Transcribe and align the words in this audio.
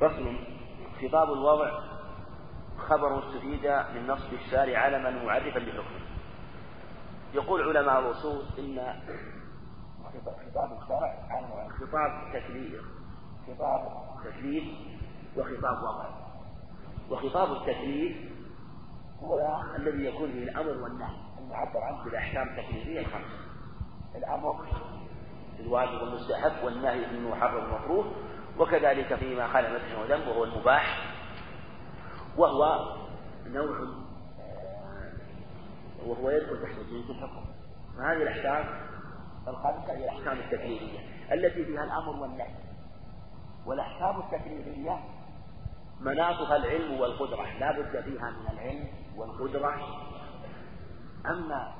فصل. 0.00 0.36
خطاب 1.02 1.32
الوضع 1.32 1.80
خبر 2.78 3.18
استفيد 3.18 3.66
من 3.66 4.06
نصب 4.06 4.32
الشارع 4.32 4.78
علما 4.78 5.24
معرفا 5.24 5.58
لحكمه 5.58 6.00
يقول 7.34 7.76
علماء 7.76 7.98
الأصول 8.00 8.44
إن 8.58 8.94
خطاب 10.04 10.78
الشرع 10.82 11.18
خطاب 11.80 12.32
تكليف. 12.32 12.82
خطاب 13.46 14.08
تكليف 14.24 14.64
وخطاب 15.36 15.82
وضع 15.82 16.08
وخطاب 17.10 17.52
التكليف 17.52 18.16
هو 19.22 19.62
الذي 19.76 20.04
يكون 20.04 20.32
فيه 20.32 20.42
الأمر 20.42 20.82
والنهي. 20.82 21.16
المعبر 21.38 21.80
عنه 21.80 22.04
بالأحكام 22.04 22.48
التكليفية 22.48 23.00
الخمسة 23.00 23.38
الأمر. 24.14 24.66
الواجب 25.60 26.02
والمستحب 26.02 26.64
والنهي 26.64 27.06
منه 27.12 27.30
محرم 27.30 27.72
ومكروه 27.72 28.12
وكذلك 28.58 29.14
فيما 29.14 29.46
خالف 29.46 29.68
نفسه 29.68 30.00
وذنب 30.00 30.28
وهو 30.28 30.44
المباح 30.44 31.14
وهو 32.36 32.94
نوع 33.46 33.78
وهو 36.06 36.30
يدخل 36.30 36.62
تحت 36.62 36.74
جنس 36.90 37.10
الحكم 37.10 37.44
فهذه 37.98 38.22
الأحكام 38.22 38.88
الخمسة 39.48 39.92
هي 39.92 40.04
الأحكام 40.04 40.38
التكليفية 40.38 40.98
التي 41.32 41.64
فيها 41.64 41.84
الأمر 41.84 42.22
والنهي. 42.22 42.54
والأحكام 43.66 44.20
التكليفية 44.20 44.98
مناطها 46.00 46.56
العلم 46.56 47.00
والقدرة 47.00 47.46
لا 47.60 47.72
بد 47.72 48.00
فيها 48.04 48.30
من 48.30 48.48
العلم 48.52 48.88
والقدرة. 49.16 49.74
أما 51.26 51.72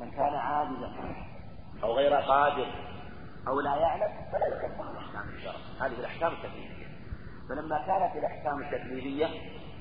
من 0.00 0.10
كان 0.10 0.34
عاجزا 0.34 0.92
أو 1.82 1.92
غير 1.92 2.14
قادر 2.14 2.66
أو 3.48 3.60
لا 3.60 3.76
يعلم 3.76 4.12
فلا 4.32 4.46
يكفر 4.46 4.90
الأحكام 4.90 5.28
الشرع 5.28 5.54
هذه 5.80 6.00
الأحكام 6.00 6.32
التكليفية. 6.32 6.86
فلما 7.48 7.86
كانت 7.86 8.16
الأحكام 8.16 8.62
التكليفية 8.62 9.26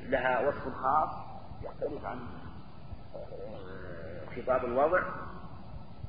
لها 0.09 0.48
وصف 0.48 0.63
خاص 0.63 1.09
يختلف 1.62 2.05
عن 2.05 2.20
خطاب 4.36 4.66
الوضع. 4.66 5.03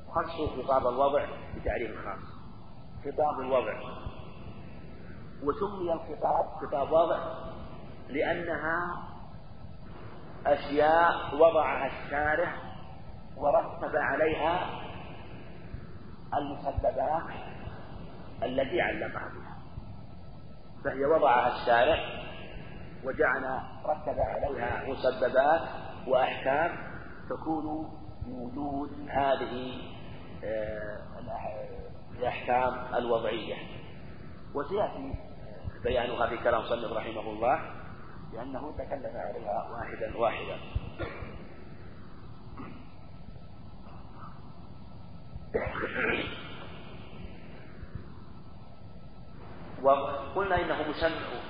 خصوا 0.09 0.63
خطاب 0.63 0.87
الوضع 0.87 1.25
بتعريف 1.55 2.05
خاص. 2.05 2.35
خطاب 3.05 3.39
الوضع. 3.39 3.79
وسمي 5.43 5.93
الخطاب 5.93 6.45
خطاب 6.61 6.91
وضع 6.91 7.19
لأنها 8.09 8.77
أشياء 10.45 11.35
وضعها 11.35 11.85
الشارع 11.87 12.53
ورتب 13.37 13.95
عليها 13.95 14.59
المسببات 16.33 17.23
التي 18.43 18.81
علمها 18.81 19.29
بها 19.29 19.57
فهي 20.83 21.05
وضعها 21.05 21.61
الشارع 21.61 21.99
وجعل 23.03 23.59
رتب 23.85 24.19
عليها 24.19 24.83
مسببات 24.87 25.61
وأحكام 26.07 26.71
تكون 27.29 27.89
بوجود 28.25 29.09
هذه 29.09 29.81
آه، 30.43 30.99
الأحكام 32.19 32.95
الوضعية. 32.95 33.55
وسيأتي 34.55 35.13
بيانها 35.83 36.27
في 36.27 36.37
كلام 36.37 36.61
صلى 36.61 36.97
رحمه 36.97 37.21
الله 37.21 37.59
لأنه 38.33 38.71
تكلم 38.77 39.17
عليها 39.17 39.69
واحدا 39.71 40.17
واحدا. 40.17 40.57
وقلنا 49.83 50.61
إنه 50.61 50.89
مسمى 50.89 51.45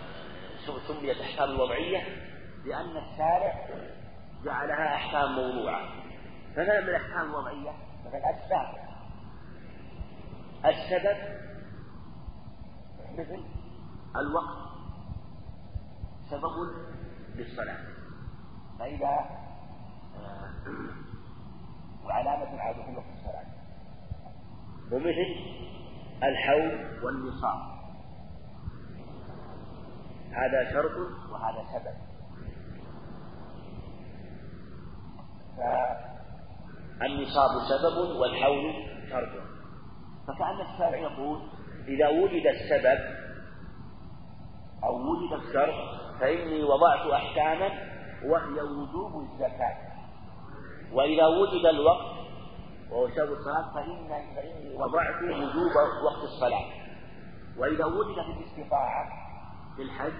سميت 0.87 1.17
أحكام 1.17 1.49
الوضعية 1.49 2.01
لأن 2.65 2.97
الشارع 2.97 3.67
جعلها 4.43 4.95
أحكام 4.95 5.35
موضوعة. 5.35 5.89
فما 6.55 6.81
من 6.81 6.89
الأحكام 6.89 7.21
الوضعية؟ 7.21 7.71
مثل 8.05 8.17
الأسباب 8.17 8.67
السبب 10.65 11.17
مثل 13.17 13.43
الوقت 14.15 14.57
سبب 16.29 16.51
للصلاة. 17.35 17.77
فإذا 18.79 19.45
آه، 20.15 20.53
وعلامة 22.05 22.61
على 22.61 22.73
دخول 22.73 22.95
وقت 22.97 23.05
الصلاة. 23.17 23.64
ومثل 24.91 25.35
الحول 26.23 26.85
والنصاب. 27.03 27.59
هذا 30.31 30.71
شرط 30.73 30.97
وهذا 31.31 31.63
سبب. 31.73 31.95
فالنصاب 36.99 37.51
سبب 37.69 37.97
والحول 38.19 38.73
شرط. 39.09 39.43
فكأن 40.27 40.61
الشارع 40.61 40.97
يقول 40.97 41.39
إذا 41.87 42.07
وجد 42.07 42.47
السبب 42.47 42.99
أو 44.83 44.95
وجد 44.95 45.33
الشرط 45.33 45.75
فإني 46.19 46.63
وضعت 46.63 47.07
أحكاما 47.07 47.69
وهي 48.25 48.61
وجوب 48.61 49.21
الزكاة. 49.21 49.77
وإذا 50.93 51.27
وجد 51.27 51.65
الوقت 51.65 52.14
وهو 52.91 53.09
سبب 53.09 53.31
الصلاة 53.31 53.73
فإن 53.73 54.07
فإني 54.35 54.75
وضعت 54.75 55.23
وجوب 55.23 55.75
وقت 56.05 56.23
الصلاة. 56.23 56.65
وإذا 57.57 57.85
وجدت 57.85 58.25
الاستطاعة 58.37 59.09
في 59.75 59.81
الحج 59.81 60.13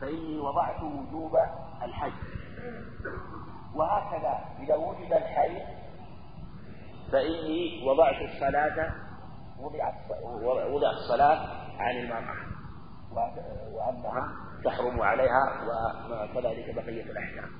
فإني 0.00 0.38
وضعت 0.38 0.82
وجوب 0.82 1.32
الحج. 1.82 2.12
وهكذا 3.74 4.44
إذا 4.60 4.74
وجد 4.74 5.12
الحي 5.12 5.60
فإني 7.12 7.88
وضعت 7.88 8.22
الصلاة 8.22 8.94
وضعت 9.60 9.94
وضعت 10.72 10.94
الصلاة 10.94 11.38
عن 11.78 11.96
المرأة. 11.96 12.36
وأنها 13.72 14.32
تحرم 14.64 15.02
عليها 15.02 15.42
وكذلك 16.10 16.74
بقية 16.74 17.02
الأحكام. 17.02 17.50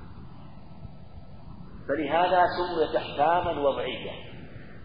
فلهذا 1.89 2.45
سميت 2.47 2.97
أحكاما 2.97 3.61
وضعية. 3.61 4.32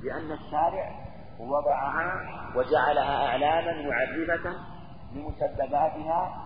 لأن 0.04 0.32
الشارع 0.32 1.08
وضعها 1.40 2.12
وجعلها 2.56 3.28
أعلاما 3.28 3.72
معرفة 3.90 4.56
لمسبباتها 5.16 6.44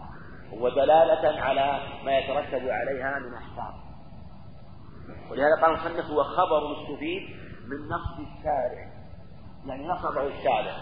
ودلالة 0.53 1.41
على 1.41 1.79
ما 2.05 2.17
يترتب 2.17 2.69
عليها 2.69 3.19
من 3.19 3.33
أحكام. 3.33 3.73
ولهذا 5.31 5.61
قال 5.61 5.69
المصنف 5.71 6.05
هو 6.11 6.23
خبر 6.23 6.61
مستفيد 6.71 7.21
من 7.67 7.87
نصب 7.87 8.19
الشارع. 8.19 8.91
يعني 9.65 9.87
نصبه 9.87 10.27
الشارع. 10.27 10.75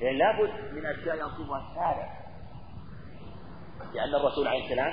لأن 0.00 0.18
لابد 0.18 0.74
من 0.74 0.86
أشياء 0.86 1.16
ينصبها 1.16 1.70
الشارع. 1.70 2.18
لأن 3.94 4.14
الرسول 4.14 4.48
عليه 4.48 4.64
السلام 4.64 4.92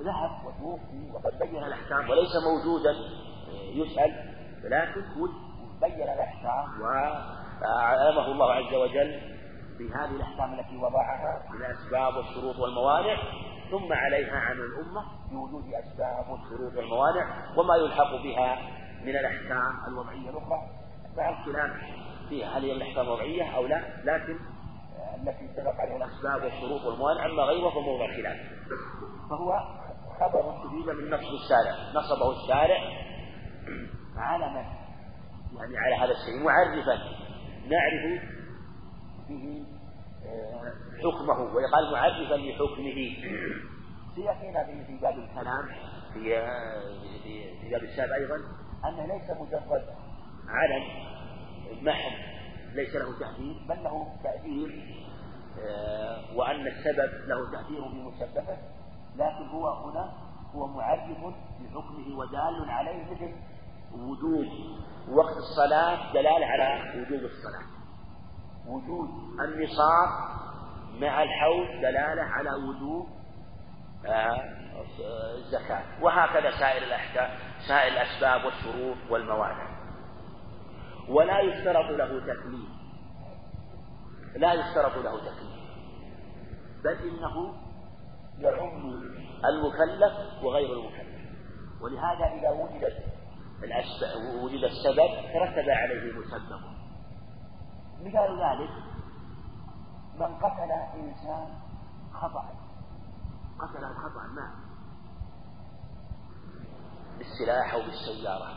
ذهب 0.00 0.30
وتوفي 0.46 1.10
وقد 1.14 1.38
بين 1.38 1.64
الأحكام 1.64 2.10
وليس 2.10 2.30
موجودا 2.44 2.94
يسأل 3.52 4.34
ولكن 4.64 5.02
بين 5.84 6.02
الأحكام 6.02 6.80
وأعلمه 6.82 8.26
الله 8.26 8.52
عز 8.52 8.74
وجل 8.74 9.20
بهذه 9.78 10.10
الأحكام 10.16 10.54
التي 10.54 10.76
وضعها 10.76 11.42
من 11.50 11.64
الأسباب 11.64 12.16
والشروط 12.16 12.58
والموانع 12.58 13.16
ثم 13.70 13.92
عليها 13.92 14.36
عن 14.36 14.56
الأمة 14.56 15.02
بوجود 15.30 15.64
أسباب 15.74 16.28
والشروط 16.28 16.76
والموانع 16.76 17.26
وما 17.56 17.76
يلحق 17.76 18.22
بها 18.22 18.58
من 19.02 19.16
الأحكام 19.16 19.72
الوضعية 19.88 20.30
الأخرى. 20.30 20.60
مع 21.16 21.28
الخلاف 21.28 21.70
فيها 22.28 22.58
هل 22.58 22.64
هي 22.64 22.72
الأحكام 22.72 23.04
الوضعية 23.04 23.56
أو 23.56 23.66
لا؟ 23.66 23.82
لكن 24.04 24.38
التي 25.16 25.48
سبق 25.56 25.74
عليها 25.80 25.96
الأسباب 25.96 26.42
والشروط 26.44 26.84
والموانع 26.84 27.26
أما 27.26 27.42
غيره 27.42 27.70
فموضع 27.70 28.06
خلاف. 28.06 28.36
فهو 29.30 29.58
خبر 30.20 30.56
استفيد 30.56 30.88
من 30.88 31.10
نصب 31.10 31.34
الشارع. 31.34 31.74
نصبه 31.94 32.30
الشارع. 32.30 32.78
على 34.16 34.50
من 34.50 34.83
يعني 35.56 35.78
على 35.78 35.94
هذا 35.94 36.12
الشيء 36.12 36.44
معرفا. 36.44 36.94
نعرف 37.70 38.22
به 39.28 39.64
حكمه 41.02 41.54
ويقال 41.54 41.92
معرفا 41.92 42.34
لحكمه. 42.34 43.16
سيأتينا 44.14 44.62
به 44.62 44.84
في 44.86 44.96
باب 45.02 45.18
الكلام 45.18 45.66
في 46.12 46.22
في 47.60 47.70
باب 47.70 47.82
السابع 47.82 48.14
أيضا 48.14 48.36
أنه 48.84 49.06
ليس 49.06 49.30
مجرد 49.30 49.84
علم 50.48 50.84
محض 51.82 52.12
ليس 52.74 52.96
له 52.96 53.18
تأثير 53.18 53.54
بل 53.68 53.84
له 53.84 54.16
تأثير 54.22 54.84
آه، 55.58 56.36
وأن 56.36 56.66
السبب 56.66 57.10
له 57.26 57.50
تأثير 57.52 57.88
في 57.88 57.96
مسببه 57.96 58.56
لكن 59.16 59.46
هو 59.48 59.68
هنا 59.68 60.12
هو 60.54 60.66
معرف 60.66 61.00
لحكمه 61.60 62.16
ودال 62.16 62.70
عليه 62.70 63.04
مثل 63.04 63.34
وجود 63.94 64.48
وقت 65.08 65.36
الصلاة 65.36 66.12
دلالة 66.12 66.46
على 66.46 67.00
وجوب 67.00 67.20
الصلاة. 67.20 67.66
وجود 68.66 69.08
النصاب 69.40 70.08
مع 71.00 71.22
الحول 71.22 71.80
دلالة 71.82 72.22
على 72.22 72.50
وجوب 72.54 73.06
آه، 74.06 74.44
الزكاة. 75.34 75.82
وهكذا 76.02 76.50
سائر 76.50 76.82
الأحكام 76.82 77.38
سائر 77.68 77.92
الأسباب 77.92 78.44
والشروط 78.44 78.96
والموانع. 79.10 79.74
ولا 81.08 81.40
يشترط 81.40 81.90
له 81.90 82.20
تكليف. 82.20 82.68
لا 84.36 84.52
يشترط 84.52 84.96
له 84.96 85.18
تكليف. 85.18 85.54
بل 86.84 87.08
إنه 87.08 87.54
يعم 88.38 89.02
المكلف 89.44 90.42
وغير 90.42 90.72
المكلف. 90.72 91.14
ولهذا 91.80 92.24
إذا 92.38 92.50
وجدت 92.50 93.13
وجد 94.42 94.64
السبب 94.64 95.32
ترتب 95.32 95.68
عليه 95.68 96.12
مسبب. 96.12 96.60
مثال 98.00 98.40
ذلك 98.42 98.70
من 100.16 100.36
قتل 100.36 100.70
إنسان 101.00 101.48
خطأ. 102.12 102.44
قتل 103.58 103.84
خطأ 103.94 104.26
ما؟ 104.36 104.54
بالسلاح 107.18 107.74
أو 107.74 107.80
بالسيارة. 107.80 108.54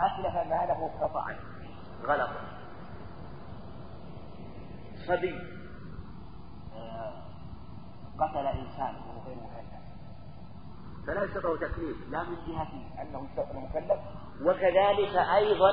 أتلف 0.00 0.34
ماله 0.34 0.90
خطأ. 1.00 1.36
غلط. 2.02 2.30
صبي. 5.06 5.34
آه، 6.74 7.22
قتل 8.18 8.46
إنسان 8.46 8.94
وهو 8.94 9.26
غير 9.26 9.36
مكلف. 9.36 9.79
فلا 11.06 11.24
يستطيع 11.24 11.56
تكليف. 11.68 11.96
لا 12.10 12.22
من 12.22 12.36
جهة 12.46 13.02
أنه 13.02 13.28
يستطيع 13.30 13.60
مكلف 13.60 14.00
وكذلك 14.46 15.16
أيضا 15.16 15.70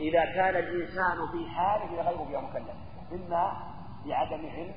إذا 0.00 0.24
كان 0.24 0.56
الإنسان 0.56 1.28
في 1.32 1.48
حالة 1.48 2.02
غير 2.02 2.22
بها 2.22 2.40
مكلف 2.40 2.76
إما 3.12 3.52
بعدم 4.06 4.46
علم 4.46 4.74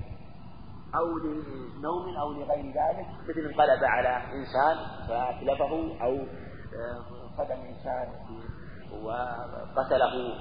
أو 0.96 1.18
لنوم 1.18 2.16
أو 2.16 2.32
لغير 2.34 2.66
ذلك 2.66 3.08
مثل 3.30 3.40
انقلب 3.40 3.84
على 3.84 4.18
إنسان 4.18 5.08
فأتلفه 5.08 6.04
أو 6.04 6.16
آه، 6.16 7.38
صدم 7.38 7.62
إنسان 7.62 8.08
وقتله 9.04 10.36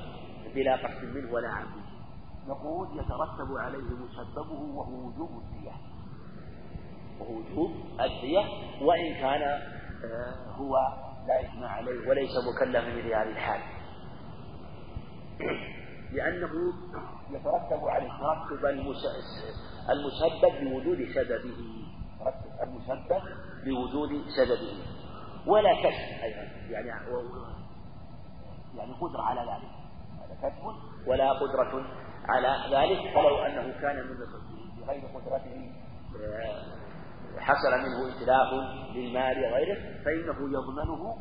بلا 0.55 0.77
قصد 0.77 1.05
منه 1.05 1.33
ولا 1.33 1.49
عمد 1.49 1.89
نقول 2.47 2.89
يترتب 2.93 3.57
عليه 3.57 3.79
مسببه 3.79 4.61
وهو 4.75 5.07
وجوب 5.07 5.31
الدية 5.31 5.73
وهو 7.21 7.33
وجوب 7.33 7.71
الدية 8.01 8.45
وإن 8.83 9.15
كان 9.15 9.43
آه، 9.43 10.53
هو 10.57 10.77
لا 11.29 11.41
إثم 11.41 11.65
عليه 11.65 12.09
وليس 12.09 12.31
مكلفا 12.55 12.95
بهذه 12.95 13.23
الحال. 13.23 13.61
لأنه 16.13 16.73
يترتب 17.31 17.89
عليه 17.89 18.09
ترتب 18.09 18.67
المسبب 19.91 20.61
بوجود 20.61 20.99
سببه. 21.15 21.57
المسبب 22.63 23.23
بوجود 23.65 24.25
سببه. 24.37 24.83
ولا 25.47 25.75
كسب 25.75 26.23
أيضا. 26.23 26.43
يعني 26.71 26.89
يعني 28.77 28.93
قدرة 29.01 29.23
على 29.23 29.41
ذلك. 29.41 29.71
هذا 30.21 30.51
كسب 30.51 30.65
ولا 31.07 31.33
قدرة 31.33 31.87
على 32.29 32.77
ذلك. 32.77 33.15
فلو 33.15 33.37
أنه 33.39 33.81
كان 33.81 33.97
من 33.97 34.17
بغير 34.81 35.03
قدرته 35.15 35.73
آه، 36.17 36.78
حصل 37.41 37.71
منه 37.71 38.17
إتلاف 38.17 38.49
للمال 38.95 39.45
وغيره 39.45 39.79
فإنه 40.05 40.59
يضمنه 40.59 41.17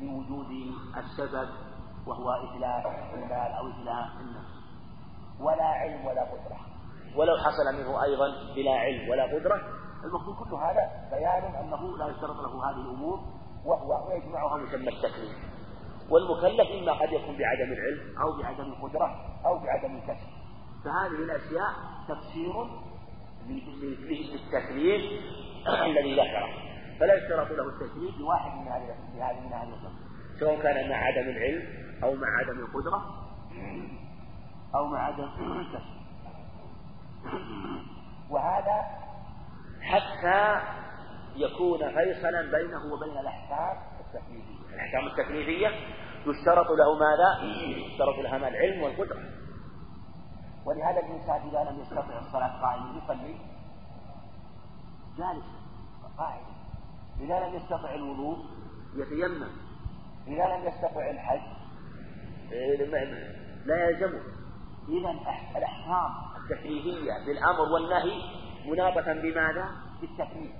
لوجود 0.00 0.46
السبب 0.96 1.48
وهو 2.06 2.30
إتلاف 2.30 2.86
المال 3.14 3.32
أو 3.32 3.68
إتلاف 3.68 4.20
النفس. 4.20 4.58
ولا 5.40 5.64
علم 5.64 6.06
ولا 6.06 6.22
قدرة. 6.22 6.58
ولو 7.16 7.36
حصل 7.36 7.78
منه 7.78 8.02
أيضا 8.02 8.26
بلا 8.54 8.72
علم 8.72 9.08
ولا 9.08 9.24
قدرة. 9.24 9.60
المقصود 10.04 10.36
كل 10.36 10.54
هذا 10.54 11.08
بيان 11.10 11.54
أنه 11.54 11.98
لا 11.98 12.08
يشترط 12.08 12.36
له 12.36 12.70
هذه 12.70 12.80
الأمور 12.80 13.20
وهو 13.64 14.08
ويجمعها 14.08 14.56
مسمى 14.56 14.88
التكليف. 14.88 15.58
والمكلف 16.10 16.68
إما 16.70 16.92
قد 16.92 17.12
يكون 17.12 17.36
بعدم 17.38 17.72
العلم 17.72 18.18
أو 18.20 18.42
بعدم 18.42 18.64
القدرة 18.64 19.16
أو 19.46 19.58
بعدم 19.58 19.96
الكسب 19.96 20.28
فهذه 20.84 21.22
الأشياء 21.24 21.70
تفسير 22.08 22.52
للتكليف 23.48 25.02
الذي 25.84 26.14
ذكره 26.14 26.48
فلا 27.00 27.14
يشترط 27.14 27.50
له 27.50 27.68
التكليف 27.68 28.18
بواحد 28.18 28.50
من 28.60 28.68
هذه 28.68 28.96
من 29.44 29.52
هذه 29.52 29.92
سواء 30.40 30.62
كان 30.62 30.90
مع 30.90 30.96
عدم 30.96 31.28
العلم 31.28 31.62
أو 32.02 32.14
مع 32.14 32.28
عدم 32.38 32.58
القدرة 32.58 33.28
أو 34.74 34.86
مع 34.86 34.98
عدم 35.06 35.28
الكسب 35.60 35.98
وهذا 38.30 38.82
حتى 39.80 40.60
يكون 41.36 41.78
فيصلا 41.78 42.42
بينه 42.42 42.92
وبين 42.92 43.18
الأحكام 43.18 43.76
التكليفية 44.00 44.74
الأحكام 44.74 45.06
التكليفية 45.06 45.68
يشترط 46.26 46.66
له 46.70 46.98
ماذا؟ 46.98 47.54
يشترط 47.76 48.18
لها 48.18 48.48
العلم 48.48 48.82
والقدرة. 48.82 49.18
ولهذا 50.68 51.00
الإنسان 51.00 51.48
إذا 51.48 51.70
لم 51.70 51.80
يستطع 51.80 52.18
الصلاة 52.18 52.62
قائما 52.62 52.98
يصلي 52.98 53.38
جالسا 55.18 55.58
قاعدا 56.18 56.58
إذا 57.20 57.46
لم 57.46 57.54
يستطع 57.54 57.94
الوضوء 57.94 58.38
يتيمم. 58.94 59.48
إذا 60.26 60.56
لم 60.56 60.68
يستطع 60.68 61.10
الحج 61.10 61.40
لا 63.64 63.88
يلزمه. 63.88 64.22
إذا 64.88 65.10
الأحكام 65.56 66.10
التكليفية 66.36 67.12
بالأمر 67.26 67.60
والنهي 67.60 68.22
مناطة 68.66 69.12
بماذا؟ 69.12 69.68
بالتكليف. 70.00 70.52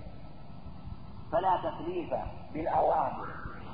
فلا 1.33 1.57
تكليف 1.57 2.11
بالأوامر. 2.55 3.27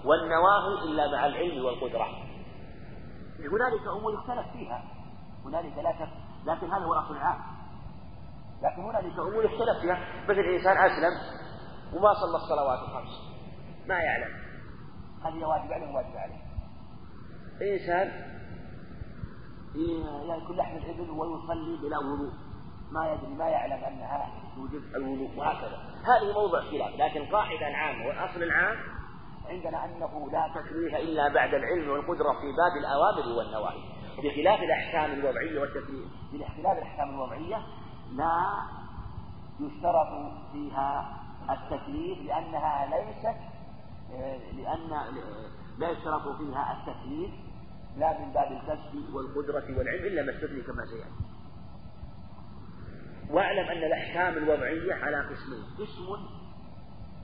والنواهي 0.04 0.84
إلا 0.84 1.12
مع 1.12 1.26
العلم 1.26 1.64
والقدرة. 1.64 2.06
هنالك 3.38 3.87
أمور 3.98 4.14
اختلف 4.14 4.52
فيها. 4.52 4.84
هنالك 5.44 5.78
لا 5.78 5.92
شك 5.92 6.24
لكن 6.46 6.73
هذا 6.73 6.85
هو 6.85 6.93
الأصل 6.94 7.17
العام. 7.17 7.41
لكن 8.62 8.82
أمور 9.20 9.46
اختلف 9.46 9.81
فيها. 9.81 10.25
مثل 10.25 10.41
إنسان 10.41 10.76
أسلم 10.79 11.12
وما 11.93 12.14
صلى 12.14 12.37
الصلوات 12.37 12.79
الخمس. 12.79 13.11
ما 13.87 13.99
يعلم. 14.00 14.35
هل 15.25 15.32
هي 15.32 15.44
واجب 15.44 15.73
عليه؟ 15.73 15.94
واجب 15.94 16.17
عليه 16.17 16.44
إنسان 17.73 18.35
يأكل 20.29 20.56
لحم 20.56 20.76
الإبل 20.76 21.11
ويصلي 21.11 21.76
بلا 21.82 21.99
وضوء. 21.99 22.32
ما 22.90 23.12
يدري 23.12 23.35
ما 23.35 23.49
يعلم 23.49 23.85
أنها 23.85 24.31
توجب 24.55 24.82
الوضوء 24.97 25.38
وهكذا. 25.38 25.79
هذه 26.05 26.32
موضع 26.35 26.61
خلاف 26.61 27.00
لكن 27.00 27.21
القاعدة 27.21 27.68
العامة 27.68 28.07
والأصل 28.07 28.42
العام 28.42 28.76
عندنا 29.49 29.85
أنه 29.85 30.30
لا 30.33 30.49
تكليف 30.54 30.95
إلا 30.95 31.35
بعد 31.35 31.54
العلم 31.54 31.90
والقدرة 31.90 32.33
في 32.40 32.52
باب 32.57 32.76
الأوامر 32.80 33.38
والنواهي. 33.38 33.93
بخلاف 34.18 34.61
الأحكام 34.62 35.12
الوضعية 35.12 35.61
والتكليف 35.61 36.09
باختلاف 36.33 36.78
الأحكام 36.78 37.11
الوضعية 37.11 37.66
لا 38.12 38.56
يشترط 39.61 40.33
فيها 40.52 41.21
التكليف 41.50 42.18
لأنها 42.18 42.87
ليست 42.87 43.37
لأن 44.56 44.90
لا 45.78 45.90
يشترط 45.90 46.37
فيها 46.37 46.78
التكليف 46.78 47.30
لا 47.97 48.18
من 48.18 48.33
باب 48.33 48.52
الكسب 48.52 49.14
والقدرة 49.14 49.78
والعلم 49.78 50.04
إلا 50.04 50.23
ما 50.23 50.30
استثني 50.30 50.62
كما 50.62 50.85
سيأتي. 50.87 51.11
واعلم 53.30 53.68
أن 53.68 53.85
الأحكام 53.85 54.37
الوضعية 54.42 54.94
على 54.94 55.16
قسمين 55.16 55.64
قسم 55.78 56.26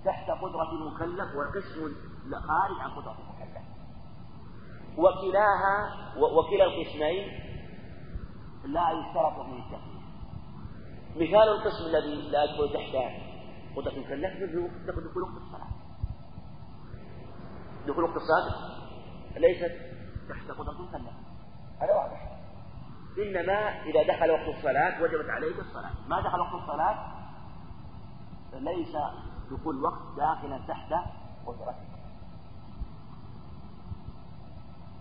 تحت 0.05 0.31
قدرة 0.31 0.73
المكلف 0.73 1.29
وقسم 1.35 1.95
خارج 2.31 2.81
عن 2.81 2.91
قدرة 2.91 3.17
المكلف. 3.19 3.40
وكلاها 5.01 5.77
وكلا 6.17 6.65
القسمين 6.65 7.25
لا 8.65 8.91
يشترط 8.91 9.47
فيه 9.47 9.59
التكليف 9.59 10.01
مثال 11.17 11.49
القسم 11.49 11.85
الذي 11.87 12.31
لا 12.31 12.45
يدخل 12.45 12.73
تحت 12.75 12.97
قدرة 13.77 13.93
المكلف 13.93 14.43
مثل 14.43 15.09
دخول 15.11 15.23
وقت 15.23 15.37
الصلاة. 15.37 15.69
دخول 17.87 18.05
وقت 18.05 18.17
الصلاة 18.17 18.55
ليست 19.37 19.73
تحت 20.29 20.51
قدرة 20.51 20.73
المكلف 20.73 21.15
هذا 21.81 21.95
واضح. 21.95 22.39
إنما 23.19 23.83
إذا 23.83 24.03
دخل 24.03 24.31
وقت 24.31 24.49
الصلاة 24.57 25.03
وجبت 25.03 25.31
عليك 25.31 25.59
الصلاة. 25.59 25.91
ما 26.09 26.21
دخل 26.21 26.41
وقت 26.41 26.55
الصلاة 26.55 27.21
ليس 28.53 28.97
دخول 29.51 29.83
وقت 29.83 30.17
داخلا 30.17 30.61
تحت 30.69 30.93
قدرتك 31.47 32.00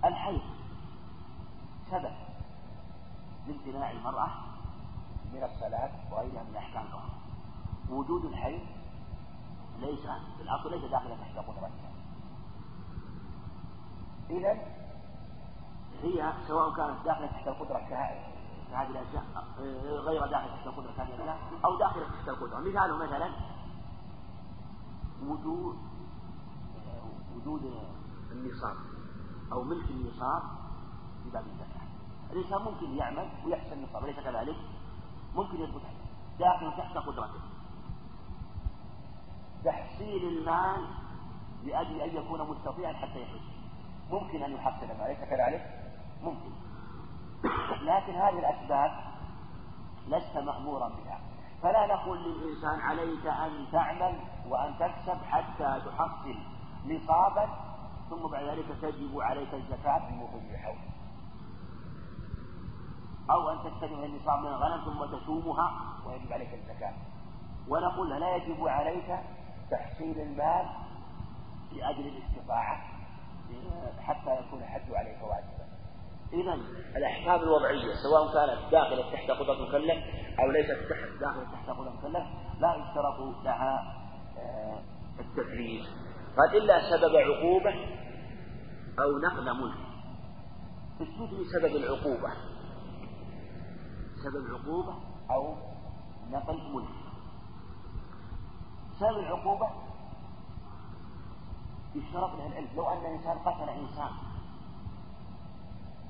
الحيض. 0.05 0.41
سبب 1.91 2.13
لامتناع 3.47 3.91
المرأة 3.91 4.29
من 5.33 5.43
الصلاة 5.43 5.91
وغيرها 6.11 6.43
من 6.43 6.49
الأحكام 6.49 6.85
الأخرى. 6.85 7.19
وجود 7.89 8.25
الحيض 8.25 8.61
ليس 9.79 10.01
في 10.37 10.43
الأصل 10.43 10.71
ليس 10.71 10.91
داخلا 10.91 11.15
تحت 11.15 11.37
قدرتها 11.37 11.89
إذا 14.29 14.79
هي 16.01 16.33
سواء 16.47 16.75
كانت 16.75 17.05
داخلة 17.05 17.27
تحت 17.27 17.47
القدرة 17.47 17.77
هذه 18.71 18.89
الأشياء 18.89 19.23
آه، 19.59 19.99
غير 19.99 20.27
داخل 20.27 20.49
تحت 20.49 20.67
القدرة 20.67 20.91
كان 20.97 21.07
الله 21.21 21.37
أو 21.65 21.77
داخل 21.77 22.01
تحت 22.01 22.29
القدرة. 22.29 22.59
مثاله 22.59 22.97
مثلا 22.97 23.29
وجود 25.23 25.77
وجود 27.35 27.73
النصاب. 28.31 28.75
أو 29.51 29.63
ملك 29.63 29.89
النصاب 29.89 30.41
في 31.23 31.29
باب 31.29 31.43
الزكاة 31.45 31.87
الإنسان 32.31 32.61
ممكن 32.61 32.97
يعمل 32.97 33.29
ويحسن 33.45 33.73
النصاب 33.73 34.03
أليس 34.03 34.15
كذلك؟ 34.19 34.55
ممكن 35.35 35.61
يثبت 35.61 35.81
داخل 36.39 36.71
تحت 36.77 36.97
قدرته 36.97 37.39
تحصيل 39.65 40.27
المال 40.27 40.87
لأجل 41.63 42.01
أن 42.01 42.15
يكون 42.15 42.49
مستطيعا 42.49 42.93
حتى 42.93 43.21
يحج 43.21 43.41
ممكن 44.11 44.43
أن 44.43 44.51
يحصل 44.51 44.83
المال 44.83 45.01
أليس 45.01 45.19
كذلك؟ 45.19 45.93
ممكن. 46.23 46.51
لكن 47.81 48.13
هذه 48.13 48.39
الأسباب 48.39 48.91
لست 50.07 50.37
مأمورا 50.37 50.89
بها. 50.89 51.19
فلا 51.61 51.87
نقول 51.87 52.17
للإنسان 52.23 52.79
عليك 52.79 53.25
أن 53.25 53.67
تعمل 53.71 54.19
وأن 54.49 54.75
تكسب 54.79 55.17
حتى 55.23 55.81
تحصل 55.85 56.35
نصابا 56.85 57.68
ثم 58.09 58.27
بعد 58.31 58.43
ذلك 58.43 58.65
تجب 58.81 59.19
عليك 59.21 59.53
الزكاة 59.53 59.99
في 59.99 60.23
وقوع 60.23 60.41
الحول. 60.51 60.77
أو 63.31 63.49
أن 63.49 63.57
تستلم 63.71 64.03
النصاب 64.03 64.39
من 64.39 64.47
الغنم 64.47 64.85
ثم 64.85 65.17
تصومها 65.17 65.71
ويجب 66.05 66.33
عليك 66.33 66.53
الزكاة. 66.53 66.93
ونقول 67.67 68.19
لا 68.19 68.35
يجب 68.35 68.67
عليك 68.67 69.19
تحصيل 69.71 70.19
المال 70.21 70.65
لأجل 71.71 72.07
الاستطاعة 72.07 72.81
حتى 73.99 74.39
يكون 74.39 74.59
الحج 74.59 74.95
عليك 74.95 75.17
واجبا. 75.23 75.69
إذا 76.33 76.53
الأحكام 76.97 77.39
الوضعية 77.39 77.93
سواء 78.03 78.33
كانت 78.33 78.71
داخلة 78.71 79.11
تحت 79.11 79.31
قدرة 79.31 79.53
المكلف 79.53 80.03
أو 80.39 80.51
ليست 80.51 80.71
تحت 80.89 81.19
داخلة 81.21 81.43
تحت 81.43 81.69
قدرة 81.69 81.89
المكلف 81.89 82.27
لا 82.59 82.75
يشترط 82.75 83.43
لها 83.43 83.95
آه، 84.37 84.81
التكليف 85.19 85.85
قال 86.37 86.57
إلا 86.57 86.89
سبب 86.89 87.15
عقوبة 87.15 87.73
أو 88.99 89.17
نقل 89.17 89.61
ملك 89.61 89.89
اثبت 91.01 91.31
سبب 91.53 91.75
العقوبة. 91.75 92.33
سبب 94.23 94.43
عقوبة 94.55 94.95
أو 95.31 95.55
نقل 96.31 96.73
ملك 96.73 96.95
سبب 98.99 99.19
العقوبة 99.19 99.69
يشترط 101.95 102.31
له 102.35 102.47
العلم. 102.47 102.67
لو 102.75 102.89
أن 102.89 103.05
إنسان 103.05 103.37
قتل 103.37 103.69
إنسان. 103.69 104.11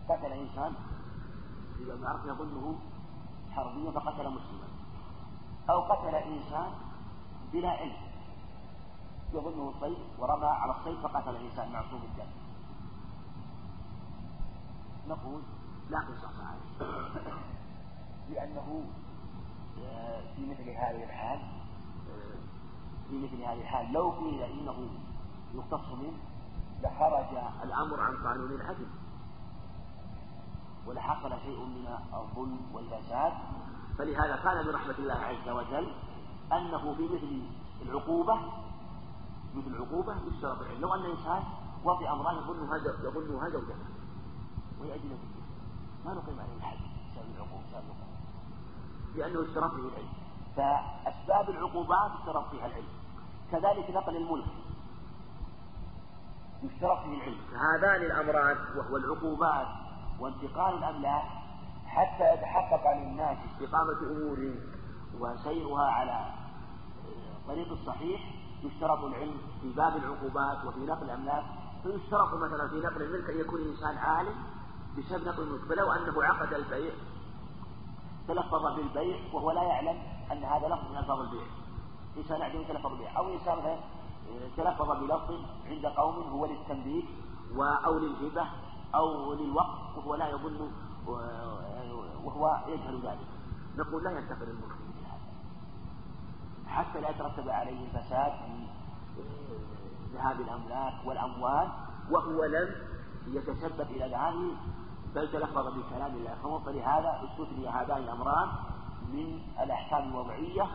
قتل 0.10 0.32
إنسان. 0.34 0.74
إذا 1.80 1.96
ما 1.96 2.10
عرف 2.10 2.26
يظنه 2.26 2.80
حربيا 3.52 3.92
فقتل 3.92 4.30
مسلما. 4.30 4.68
أو 5.70 5.82
قتل 5.82 6.16
إنسان 6.16 6.72
بلا 7.54 7.70
علم. 7.70 8.09
يظنه 9.34 9.74
صيد 9.82 9.98
ورمى 10.20 10.46
على 10.46 10.76
الصيد 10.80 11.00
فقتل 11.04 11.36
إنسان 11.36 11.72
معصوم 11.72 12.02
الدم 12.02 12.30
نقول 15.08 15.42
لا 15.90 16.00
قصاص 16.00 16.36
عليه. 16.40 16.92
لأنه 18.30 18.84
آه، 19.84 20.22
في 20.36 20.46
مثل 20.46 20.70
هذه 20.70 21.04
الحال 21.04 21.40
في 23.10 23.18
مثل 23.18 23.42
هذه 23.42 23.62
الحال 23.62 23.94
لو 23.94 24.10
قيل 24.10 24.42
إنه 24.44 24.90
يقتص 25.54 25.92
منه 25.92 26.18
لخرج 26.84 27.38
الأمر 27.64 28.00
عن 28.00 28.14
قانون 28.28 28.52
العدل. 28.52 28.88
ولحصل 30.88 31.30
شيء 31.42 31.66
من 31.66 31.98
الظلم 32.14 32.60
والفساد. 32.74 33.34
فلهذا 33.98 34.36
كان 34.36 34.68
من 34.68 34.76
رحمة 34.76 34.96
الله 35.00 35.14
عز 35.14 35.50
وجل 35.50 35.92
أنه 36.52 36.96
في 36.96 37.04
مثل 37.04 37.42
العقوبة 37.82 38.40
مثل 39.56 39.68
العقوبة 39.68 40.16
يشترط 40.28 40.62
العلم 40.62 40.82
لو 40.82 40.94
أن 40.96 41.06
إنسان 41.06 41.44
وفي 41.86 42.10
أمران 42.10 42.36
يظن 42.36 42.70
هذا 42.70 42.94
يظن 43.04 43.36
هذا 43.36 43.58
وجهه. 43.58 43.76
وهي 44.82 44.96
أجنبية 44.96 45.40
ما 46.06 46.14
نقيم 46.14 46.40
عليه 46.40 46.56
الحد 46.56 46.78
بسبب 46.78 47.36
العقوبة. 47.36 47.64
بسبب 47.68 47.84
لأنه 49.16 49.42
اشترط 49.42 49.72
فيه 49.72 49.82
العلم. 49.82 50.10
فأسباب 50.56 51.50
العقوبات 51.50 52.12
اشترط 52.20 52.50
فيها 52.52 52.66
العلم. 52.66 52.88
كذلك 53.52 53.90
نقل 53.90 54.16
الملك. 54.16 54.48
يشترط 56.64 57.00
فيه 57.00 57.18
العلم. 57.18 57.40
هذان 57.56 58.02
الأمران 58.02 58.58
وهو 58.78 58.98
العقوبات 58.98 59.68
وانتقال 60.20 60.78
الأملاك 60.78 61.24
حتى 61.86 62.34
يتحقق 62.34 62.98
للناس 62.98 63.38
استقامة 63.52 64.00
أمورهم 64.12 64.56
وسيرها 65.20 65.92
على 65.92 66.34
الطريق 67.38 67.72
الصحيح 67.72 68.39
يشترط 68.64 69.04
العلم 69.04 69.38
في 69.62 69.74
باب 69.74 69.98
العقوبات 69.98 70.66
وفي 70.66 70.80
نقل 70.80 71.04
الأملاك. 71.04 71.46
فيشترط 71.84 72.34
مثلا 72.34 72.68
في 72.68 72.76
نقل 72.76 73.02
الملك 73.02 73.30
أن 73.30 73.40
يكون 73.40 73.60
الإنسان 73.62 73.98
عالم 73.98 74.36
بسبب 74.98 75.28
نقل 75.28 75.44
الملك. 75.44 75.62
فلو 75.70 75.92
أنه 75.92 76.24
عقد 76.24 76.54
البيع 76.54 76.94
تلفظ 78.28 78.66
بالبيع 78.76 79.18
وهو 79.34 79.52
لا 79.52 79.64
يعلم 79.64 79.98
أن 80.32 80.44
هذا 80.44 80.68
لفظ 80.68 80.92
من 80.92 80.98
ألفاظ 80.98 81.20
البيع. 81.20 81.46
إنسان 82.18 82.40
يعلم 82.40 82.64
تلفظ 82.64 82.90
بالبيع 82.90 83.18
أو 83.18 83.34
إنسان 83.34 83.58
مثلا 83.58 83.80
تلفظ 84.58 84.92
بلفظ 84.92 85.40
عند 85.66 85.86
قوم 85.86 86.16
هو 86.16 86.46
للتنبيه 86.46 87.04
أو 87.86 88.00
للهبة 88.00 88.48
أو 88.96 89.34
للوقت 89.34 89.98
وهو 89.98 90.16
لا 90.16 90.30
يظن 90.30 90.72
وهو 92.26 92.58
يجهل 92.68 93.02
ذلك. 93.08 93.28
نقول 93.78 94.04
لا 94.04 94.12
ينتقل 94.12 94.50
الملك. 94.50 94.79
حتى 96.70 97.02
لا 97.02 97.10
يترتب 97.10 97.50
عليه 97.50 97.86
الفساد 97.86 98.32
في 98.32 98.68
ذهاب 100.14 100.42
الأملاك 100.42 100.94
والأموال 101.06 101.70
وهو 102.12 102.46
لم 102.46 102.76
يتسبب 103.28 103.88
إلى 103.92 104.06
ذلك 104.06 104.58
بل 105.16 105.32
تلفظ 105.32 105.68
بكلام 105.78 106.16
الله. 106.16 106.60
فلهذا 106.66 107.22
استثني 107.24 107.68
هذان 107.68 107.98
الأمران 107.98 108.50
من 109.14 109.40
الأحكام 109.64 110.10
الوضعية 110.10 110.68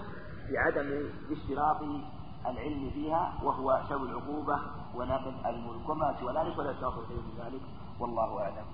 بعدم 0.53 1.11
اشتراط 1.31 1.83
العلم 2.47 2.91
فيها 2.91 3.35
وهو 3.43 3.83
سوي 3.89 4.11
العقوبة 4.11 4.61
ونقل 4.95 5.35
الملك. 5.47 5.89
وما 5.89 6.17
سوى 6.21 6.33
ذلك 6.33 6.59
ولا 6.59 6.71
يشترط 6.71 7.09
شيء 7.09 7.17
من 7.17 7.45
ذلك 7.45 7.63
والله 8.01 8.41
أعلم. 8.41 8.67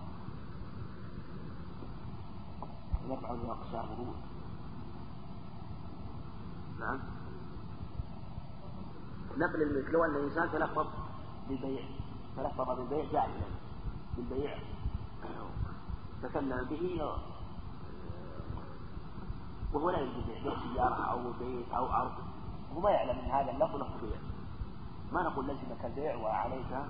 نفعل 3.08 3.38
أقسامه 3.50 4.14
نعم. 6.80 6.98
نقل 9.36 9.62
الملك. 9.62 9.90
لو 9.90 10.04
أن 10.04 10.16
الإنسان 10.16 10.50
تلفظ 10.52 10.86
بالبيع 11.48 11.84
تلفظ 12.36 12.70
بالبيع 12.70 13.04
جاهلا 13.12 13.46
بالبيع. 14.16 14.58
تكلم 16.22 16.64
به 16.70 17.02
وهو 19.72 19.90
لا 19.90 20.00
يجوز 20.00 20.24
بيع 20.24 20.54
سيارة 20.74 20.94
أو 20.94 21.32
بيت 21.32 21.72
أو 21.72 21.86
أرض. 21.86 22.12
هو 22.74 22.80
ما 22.80 22.90
يعلم 22.90 23.18
من 23.24 23.30
هذا 23.30 23.50
اللفظ 23.50 23.76
لفظ 23.76 24.04
بيع. 24.04 24.18
ما 25.12 25.22
نقول 25.22 25.44
لزمك 25.44 25.84
البيع 25.84 26.16
وعليك 26.16 26.86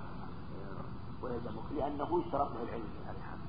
ويلزمك 1.21 1.71
لأنه 1.71 2.21
اشترط 2.25 2.51
العلم 2.51 2.83
في 2.83 3.03
هذا 3.05 3.17
الحال 3.17 3.39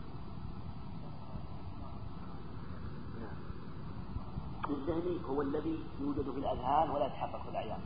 الذهني 4.70 5.20
هو 5.28 5.42
الذي 5.42 5.84
يوجد 6.00 6.30
في 6.30 6.38
الأذهان 6.38 6.90
ولا 6.90 7.06
يتحقق 7.06 7.42
في 7.42 7.48
الأعيان. 7.48 7.80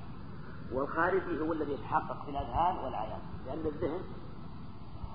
والخارجي 0.72 1.40
هو 1.40 1.52
الذي 1.52 1.72
يتحقق 1.72 2.24
في 2.24 2.30
الأذهان 2.30 2.76
والأعيان. 2.76 3.20
لأن 3.46 3.66
الذهن 3.66 4.02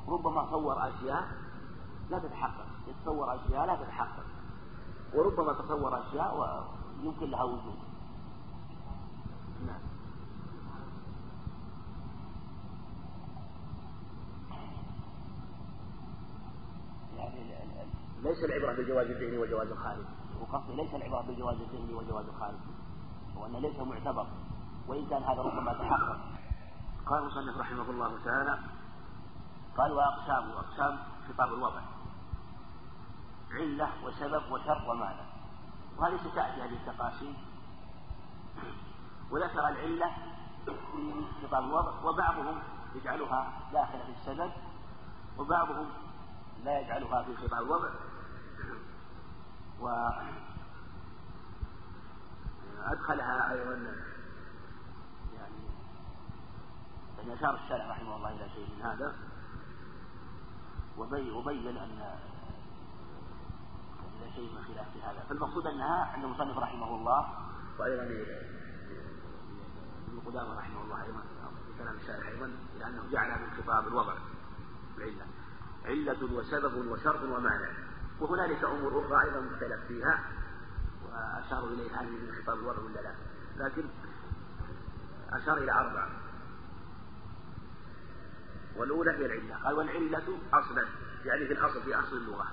ربما 0.07 0.49
صور 0.49 0.87
أشياء 0.87 1.27
لا 2.09 2.19
تتحقق. 2.19 2.65
يتصور 2.87 3.35
أشياء 3.35 3.65
لا 3.65 3.75
تتحقق. 3.75 4.25
وربما 5.13 5.53
تصور 5.53 5.99
أشياء 5.99 6.37
ويمكن 7.03 7.29
لها 7.29 7.43
وجود. 7.43 7.79
نعم. 9.67 9.81
يعني 17.17 17.43
ليس 18.23 18.43
العبرة 18.43 18.75
بالجواز 18.75 19.07
الذهني 19.07 19.37
والجواز 19.37 19.67
الخارجي. 19.67 20.20
وقصدي 20.41 20.75
ليس 20.75 20.93
العبرة 20.95 21.21
بالجواز 21.21 21.61
الذهني 21.61 21.93
والجواز 21.93 22.25
الخارجي 22.25 22.71
وأنه 23.35 23.59
ليس 23.59 23.79
معتبر 23.79 24.27
وإن 24.87 25.05
كان 25.05 25.23
هذا 25.23 25.41
ربما 25.41 25.73
تحقق. 25.73 26.19
قال 27.05 27.19
المصنف 27.19 27.57
رحمه 27.57 27.89
الله 27.89 28.23
تعالى 28.25 28.59
قال 29.77 29.91
وأقسام 29.91 30.49
وأقسام 30.51 30.99
خطاب 31.27 31.53
الوضع. 31.53 31.81
علة 33.51 33.89
وسبب 34.05 34.51
وشرط 34.51 34.87
ومعنى 34.89 35.21
وهذه 35.97 36.17
ستأتي 36.17 36.61
هذه 36.61 36.73
التقاسيم 36.73 37.35
وذكر 39.31 39.67
العلة 39.67 40.11
في 40.65 41.23
خطاب 41.47 41.63
الوضع 41.63 41.91
وبعضهم 42.03 42.61
يجعلها 42.95 43.51
داخلة 43.73 44.03
في 44.03 44.11
السبب 44.11 44.51
وبعضهم 45.37 45.85
لا 46.63 46.79
يجعلها 46.79 47.23
في 47.23 47.35
خطاب 47.35 47.61
الوضع. 47.61 47.89
وأدخلها 52.81 53.51
أيضا 53.51 53.73
يعني 55.35 55.61
يعني 57.17 57.33
أشار 57.33 57.55
الشارع 57.55 57.91
رحمه 57.91 58.15
الله 58.15 58.29
إلى 58.29 58.49
شيء 58.49 58.75
من 58.75 58.81
هذا 58.81 59.15
وبين 60.97 61.77
أن 61.77 62.17
إلى 64.21 64.31
شيء 64.35 64.55
من 64.55 64.63
خلاف 64.63 64.87
هذا. 65.03 65.23
فالمقصود 65.29 65.67
أنها 65.67 66.05
عند 66.05 66.23
المصنف 66.23 66.57
رحمه 66.57 66.95
الله 66.95 67.27
وأيضا 67.79 68.03
ابن 70.07 70.19
قدامة 70.25 70.57
رحمه 70.57 70.81
الله 70.83 71.03
أيضا 71.03 71.21
في 71.67 71.83
كلام 71.83 71.95
الشارع 71.95 72.27
أيضا 72.27 72.51
لأنه 72.79 73.11
جعل 73.11 73.41
من 73.41 73.49
خطاب 73.57 73.87
الوضع 73.87 74.13
العلة 74.97 75.25
علة 75.85 76.33
وسبب 76.33 76.87
وشرط 76.87 77.23
ومعنى. 77.23 77.90
وهنالك 78.21 78.63
أمور 78.63 79.05
أخرى 79.05 79.21
أيضا 79.23 79.39
مختلف 79.39 79.85
فيها 79.87 80.19
وأشاروا 81.05 81.69
إليها 81.69 82.01
هل 82.01 82.11
من 82.11 82.33
خطاب 82.41 82.59
الوضع 82.59 82.79
ولا 82.79 83.01
لا؟ 83.01 83.15
لكن 83.57 83.83
أشار 85.29 85.57
إلى 85.57 85.71
أربعة. 85.71 86.09
والأولى 88.75 89.11
هي 89.11 89.25
العلة. 89.25 89.55
قال 89.63 89.73
والعلة 89.73 90.37
أصلا. 90.53 90.85
يعني 91.25 91.47
في 91.47 91.53
الأصل 91.53 91.83
في 91.83 91.95
أصل 91.95 92.17
اللغة. 92.17 92.47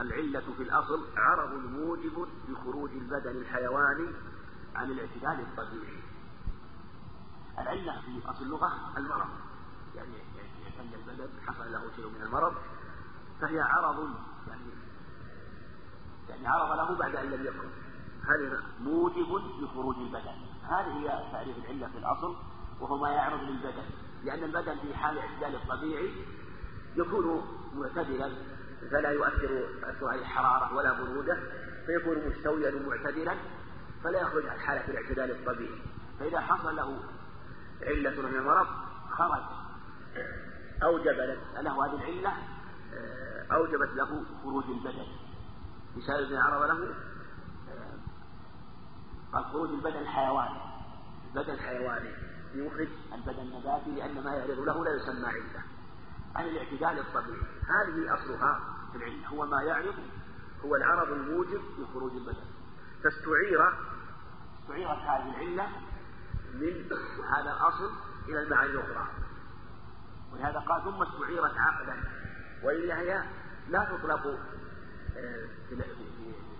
العلة 0.00 0.54
في 0.56 0.62
الأصل 0.62 1.06
عرض 1.16 1.52
موجب 1.52 2.28
لخروج 2.48 2.90
البدن 2.90 3.30
الحيواني 3.30 4.08
عن 4.74 4.90
الاعتدال 4.90 5.46
الطبيعي. 5.46 6.02
العلة 7.58 8.00
في 8.00 8.30
أصل 8.30 8.44
اللغة 8.44 8.98
المرض. 8.98 9.28
يعني 9.96 10.14
أن 10.80 10.90
البدن 10.94 11.28
حصل 11.46 11.72
له 11.72 11.90
شيء 11.96 12.08
من 12.08 12.22
المرض. 12.22 12.54
فهي 13.40 13.60
عرض 13.60 14.08
يعني 14.48 14.62
يعني 16.28 16.48
عرض 16.48 16.76
له 16.76 16.98
بعد 16.98 17.16
أن 17.16 17.30
لم 17.30 17.46
يكن. 17.46 17.68
هذا 18.28 18.62
موجب 18.80 19.42
لخروج 19.60 19.96
البدن؟ 19.96 20.36
هذه 20.62 20.98
هي 20.98 21.32
تعريف 21.32 21.56
العلة 21.58 21.88
في 21.88 21.98
الأصل 21.98 22.36
وهو 22.80 22.98
ما 22.98 23.10
يعرض 23.10 23.40
للبدن. 23.40 23.84
لأن 24.24 24.44
البدن 24.44 24.76
في 24.78 24.94
حال 24.94 25.18
اعتدال 25.18 25.54
الطبيعي 25.54 26.10
يكون 26.96 27.44
معتدلا 27.74 28.32
فلا 28.90 29.10
يؤثر 29.10 29.66
تأثر 29.80 30.08
عليه 30.08 30.24
حرارة 30.24 30.74
ولا 30.74 30.92
برودة 30.92 31.38
فيكون 31.86 32.28
مستويا 32.28 32.74
ومعتدلا 32.74 33.34
فلا 34.04 34.20
يخرج 34.20 34.46
عن 34.46 34.58
حالة 34.58 34.88
الاعتدال 34.88 35.30
الطبيعي. 35.30 35.82
فإذا 36.20 36.40
حصل 36.40 36.76
له 36.76 37.00
علة 37.82 38.22
من 38.22 38.34
المرض 38.34 38.66
خرج 39.10 39.42
أوجب 40.82 41.38
له 41.60 41.86
هذه 41.86 41.94
العلة؟ 41.94 42.32
أوجبت 43.52 43.90
له 43.94 44.24
خروج 44.42 44.64
البدن. 44.64 45.06
بسبب 45.96 46.32
ما 46.32 46.42
عرض 46.42 46.62
له 46.62 46.94
آه، 47.68 47.98
قال 49.32 49.44
خروج 49.44 49.70
البدن 49.70 49.98
الحيواني 49.98 50.60
البدن 51.34 51.54
الحيواني 51.54 52.10
يخرج 52.54 52.88
البدن 53.14 53.42
النباتي 53.42 53.90
لأن 53.90 54.24
ما 54.24 54.34
يعرض 54.34 54.58
له 54.58 54.84
لا 54.84 54.90
يسمى 54.94 55.26
علة 55.26 55.64
عن 56.34 56.44
الاعتدال 56.44 56.98
الطبيعي. 56.98 57.42
هذه 57.62 58.14
أصلها 58.14 58.60
في 58.92 58.98
العلة 58.98 59.28
هو 59.28 59.46
ما 59.46 59.62
يعرض 59.62 59.94
هو 60.64 60.76
العرض 60.76 61.12
الموجب 61.12 61.60
لخروج 61.78 62.12
البدن. 62.12 62.46
فاستعير 63.04 63.74
استعيرت 64.62 64.98
هذه 64.98 65.30
العلة 65.30 65.68
من 66.54 66.90
هذا 67.36 67.52
الأصل 67.52 67.90
إلى 68.28 68.42
المعاني 68.42 68.70
الأخرى. 68.70 69.08
ولهذا 70.32 70.58
قال 70.58 70.84
ثم 70.84 71.02
استعيرت 71.02 71.54
عقلا 71.56 72.23
وإلا 72.64 73.00
هي 73.00 73.22
لا 73.70 73.84
تطلق 73.84 74.26
آه، 75.16 75.46
في 75.68 75.84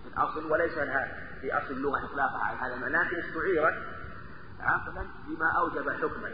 الأصل 0.07 0.53
وليس 0.53 0.79
لها 0.79 1.31
في 1.41 1.53
أصل 1.53 1.71
اللغة 1.71 2.05
إطلاقها 2.05 2.45
على 2.45 2.59
هذا 2.59 2.75
المعنى 2.75 3.09
لكن 3.09 3.17
استعيرت 3.17 3.75
عقلا 4.61 5.07
بما 5.27 5.51
أوجب 5.59 5.91
حكما. 5.91 6.31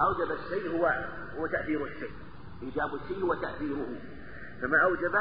أوجب 0.00 0.32
الشيء 0.32 0.78
هو 0.78 1.06
هو 1.36 1.46
تأثير 1.46 1.86
الشيء 1.86 2.12
إيجاب 2.62 2.94
الشيء 2.94 3.24
وتأثيره. 3.24 4.00
فما 4.62 4.78
أوجب 4.82 5.16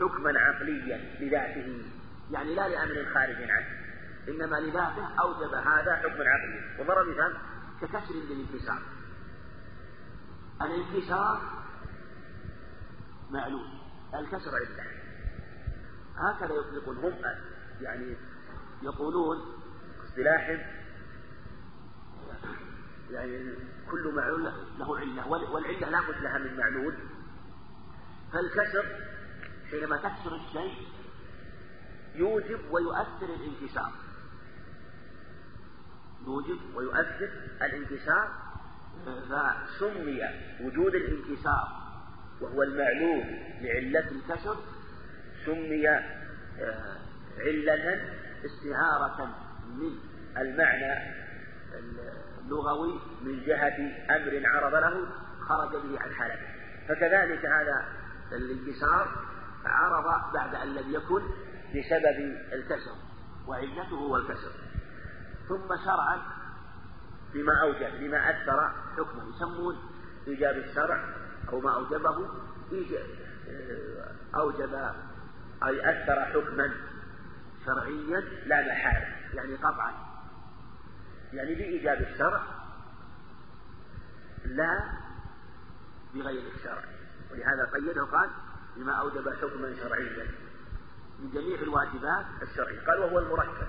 حكما 0.00 0.40
عقليا 0.40 1.16
لذاته 1.20 1.82
يعني 2.30 2.54
لا 2.54 2.68
لأمر 2.68 3.06
خارج 3.14 3.50
عنه 3.50 3.66
إنما 4.28 4.56
لذاته 4.56 5.08
أوجب 5.20 5.54
هذا 5.54 5.96
حكما 5.96 6.24
عقليا. 6.28 6.80
وضرب 6.80 7.08
مثال 7.08 7.36
ككسر 7.80 8.14
للانكسار. 8.14 8.82
الانكسار 10.62 11.40
معلوم. 13.30 13.78
الكسر 14.14 14.50
عدة 14.54 14.84
هكذا 16.16 16.54
يطلقون. 16.54 16.96
هم 16.96 17.14
يعني 17.80 18.16
يقولون 18.82 19.36
اصطلاح 20.04 20.48
يعني 23.10 23.54
كل 23.90 24.14
معلول 24.14 24.44
له 24.78 24.98
علة. 24.98 25.28
والعلة 25.28 25.90
لا 25.90 26.00
بد 26.00 26.22
لها 26.22 26.38
من 26.38 26.56
معلول 26.56 26.94
فالكسر 28.32 28.86
حينما 29.70 29.96
تكسر 29.96 30.36
الشيء 30.36 30.88
يوجب 32.14 32.60
ويؤثر 32.70 33.34
الانكسار. 33.34 33.92
يوجب 36.26 36.74
ويؤثر 36.74 37.30
الانكسار. 37.62 38.48
فسمي 39.06 40.20
وجود 40.60 40.94
الانكسار 40.94 41.87
وهو 42.40 42.62
المعلوم 42.62 43.38
لعلة 43.60 44.10
الكسر 44.10 44.56
سمي 45.46 45.88
آه، 45.88 46.96
علة 47.38 48.00
استعارة 48.44 49.34
من 49.68 49.98
المعنى 50.36 51.14
اللغوي 52.44 53.00
من 53.22 53.44
جهة 53.46 53.76
أمر 54.16 54.42
عرض 54.44 54.74
له 54.74 55.06
خرج 55.40 55.82
به 55.82 56.00
عن 56.00 56.14
حالته. 56.14 56.46
فكذلك 56.88 57.46
هذا 57.46 57.84
الانكسار 58.32 59.08
عرض 59.64 60.32
بعد 60.34 60.54
أن 60.54 60.74
لم 60.74 60.94
يكن 60.94 61.22
بسبب 61.74 62.36
الكسر 62.52 62.96
وعلته 63.46 63.96
هو 63.96 64.16
الكسر. 64.16 64.52
ثم 65.48 65.76
شرعا 65.84 66.22
بما 67.34 67.62
أوجب 67.62 68.00
بما 68.00 68.30
أثر 68.30 68.72
حكمه 68.96 69.28
يسمون 69.28 69.76
إيجاب 70.28 70.56
الشرع 70.56 71.04
أو 71.52 71.60
ما 71.60 71.74
أوجبه 71.74 72.28
أوجب 74.34 74.74
أي 75.64 75.90
أثر 75.90 76.24
حكما 76.24 76.74
شرعيا 77.66 78.20
لا 78.46 78.60
محالة 78.60 79.06
يعني 79.34 79.54
قطعا. 79.54 79.92
يعني 81.32 81.54
بإيجاب 81.54 82.00
الشرع 82.00 82.42
لا 84.44 84.82
بغير 86.14 86.52
الشرع. 86.56 86.84
ولهذا 87.30 87.70
قيده 87.74 88.04
قال 88.04 88.30
بما 88.76 88.92
أوجب 88.92 89.28
حكما 89.28 89.74
شرعيا. 89.82 90.26
من 91.18 91.30
جميع 91.30 91.60
الواجبات 91.60 92.26
الشرعية. 92.42 92.86
قال 92.86 92.98
وهو 92.98 93.18
المركب. 93.18 93.68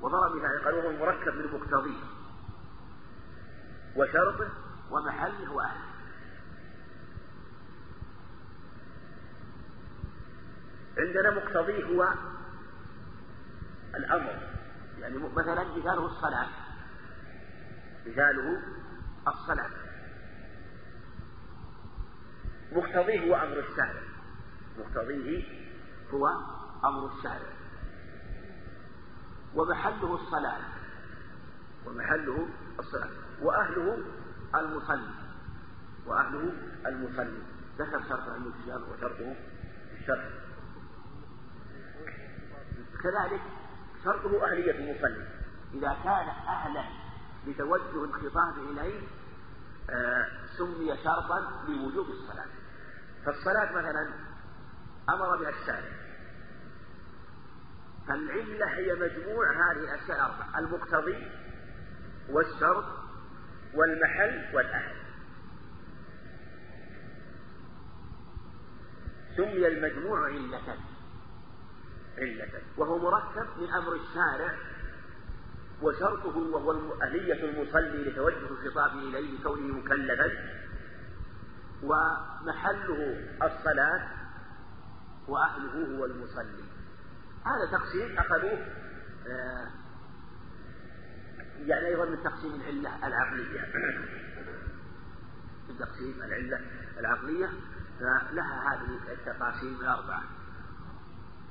وضرب 0.00 0.36
مثال 0.36 0.64
قال 0.64 0.74
وهو 0.74 0.90
المركب 0.90 1.34
من 1.34 1.60
مقتضيه 1.60 2.04
وشرطه 3.96 4.48
ومحله 4.90 5.52
وأهله 5.52 5.95
عندنا 10.98 11.30
مقتضيه 11.30 11.84
هو 11.84 12.14
الأمر. 13.94 14.38
يعني 15.00 15.18
مثلا 15.18 15.64
مثاله 15.64 16.06
الصلاة. 16.06 16.48
مثاله 18.06 18.62
الصلاة. 19.28 19.70
مقتضيه 22.72 23.20
هو 23.20 23.34
أمر 23.34 23.58
الشارع 23.58 24.02
مقتضيه 24.78 25.44
هو 26.10 26.28
أمر 26.84 27.12
الشارع 27.16 27.52
ومحله 29.54 30.14
الصلاة. 30.14 30.60
ومحله 31.86 32.48
الصلاة. 32.78 33.10
وأهله 33.42 33.98
المصلي. 34.54 35.14
وأهله 36.06 36.52
المصلي. 36.86 37.42
ذكر 37.78 38.02
شرط 38.08 38.28
المجتهد 38.28 38.82
وشرطه 38.82 39.34
في 39.90 40.00
الشرع 40.00 40.45
كذلك 43.06 43.40
شرطه 44.04 44.46
أهلية 44.46 44.70
المصلي. 44.70 45.26
إذا 45.74 45.96
كان 46.04 46.28
أهلا 46.28 46.84
لتوجه 47.46 48.04
الخطاب 48.04 48.58
إليه 48.70 49.00
آه 49.90 50.28
سمي 50.58 50.96
شرطا 50.96 51.64
لوجوب 51.68 52.06
الصلاة. 52.10 52.46
فالصلاة 53.26 53.72
مثلا 53.72 54.08
أمر 55.08 55.36
بها 55.36 55.48
الشارع. 55.48 55.90
فالعلة 58.08 58.66
هي 58.66 58.94
مجموع 58.94 59.52
هذه 59.52 59.78
الأشياء 59.78 60.16
الأربعة 60.16 60.58
المقتضي 60.58 61.30
والشرط 62.28 62.84
والمحل 63.74 64.56
والأهل. 64.56 64.96
سمي 69.36 69.66
المجموع 69.66 70.26
علة. 70.26 70.76
علة 72.18 72.62
وهو 72.76 72.98
مركب 72.98 73.46
من 73.58 73.70
أمر 73.70 73.92
الشارع 73.92 74.54
وشرطه 75.82 76.36
وهو 76.36 77.02
أهلية 77.02 77.44
المصلي 77.44 78.10
لتوجه 78.10 78.50
الخطاب 78.50 78.98
إليه 78.98 79.38
بكونه 79.38 79.74
مكلفا 79.74 80.30
ومحله 81.82 83.28
الصلاة 83.42 84.08
وأهله 85.28 85.98
هو 85.98 86.04
المصلي. 86.04 86.64
هذا 87.44 87.78
تقسيم 87.78 88.18
أخذوه 88.18 88.66
آه، 89.26 89.70
يعني 91.66 91.86
أيضا 91.86 92.04
من 92.04 92.22
تقسيم 92.22 92.54
العلة 92.54 93.06
العقلية. 93.06 93.60
من 95.68 95.78
تقسيم 95.78 96.22
العلة 96.22 96.60
العقلية 96.98 97.50
فلها 97.98 98.74
هذه 98.74 99.12
التقاسيم 99.12 99.80
الأربعة. 99.80 100.22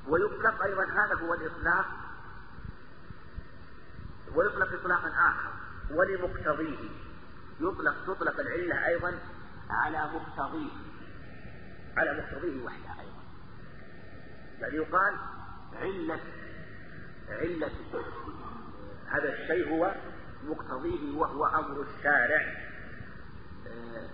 ويطلق 0.07 0.63
أيضا 0.63 0.83
هذا 0.83 1.13
هو 1.13 1.33
الإطلاق 1.33 1.85
ويطلق 4.35 4.73
إطلاقا 4.73 5.07
آخر 5.07 5.51
ولمقتضيه. 5.91 6.89
يطلق 7.59 7.95
تطلق 8.07 8.39
العلة 8.39 8.87
أيضا 8.87 9.19
على 9.69 10.09
مقتضيه 10.13 10.71
على 11.97 12.13
مقتضيه 12.13 12.63
وحده 12.63 12.89
أيضا. 12.99 13.23
يعني 14.61 14.75
يقال 14.75 15.15
علة 15.73 16.19
علة. 17.29 17.71
هذا 19.07 19.33
الشيء 19.33 19.69
هو 19.69 19.95
مقتضيه 20.43 21.17
وهو 21.17 21.45
أمر 21.45 21.81
الشارع 21.81 22.65
آه، 23.67 24.09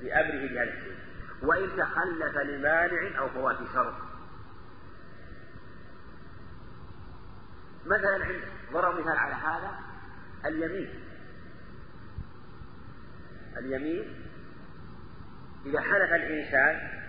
بأمره 0.00 0.48
بهذا 0.48 0.74
الشيء. 0.74 0.96
وإن 1.42 1.76
تخلف 1.76 2.36
لمانع 2.36 3.18
أو 3.18 3.28
فوات 3.28 3.56
شرط. 3.74 4.09
مثلا 7.90 8.40
ضرب 8.72 9.00
مثال 9.00 9.18
على 9.18 9.34
هذا 9.34 9.70
اليمين. 10.46 10.88
اليمين 13.56 14.26
إذا 15.66 15.80
حلف 15.80 16.12
الإنسان 16.12 17.00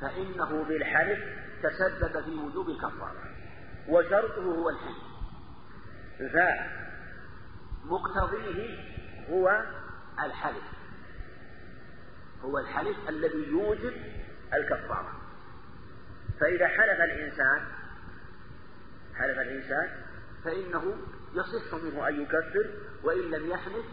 فإنه 0.00 0.64
بالحلف 0.64 1.18
تسبب 1.62 2.24
في 2.24 2.30
وجوب 2.30 2.68
الكفارة 2.68 3.22
وشرطه 3.88 4.42
هو 4.42 4.70
الحلف. 4.70 5.04
فمقتضيه 7.84 8.78
هو 9.30 9.64
الحلف. 10.24 10.64
هو 12.42 12.58
الحلف 12.58 13.08
الذي 13.08 13.48
يوجب 13.48 13.92
الكفارة. 14.54 15.12
فإذا 16.40 16.68
حلف 16.68 17.00
الإنسان 17.00 17.73
حلف 19.16 19.38
الإنسان 19.38 19.88
فإنه 20.44 20.96
يصح 21.34 21.74
منه 21.74 22.08
أن 22.08 22.22
يكفر 22.22 22.70
وإن 23.02 23.30
لم 23.30 23.50
يحلف 23.50 23.86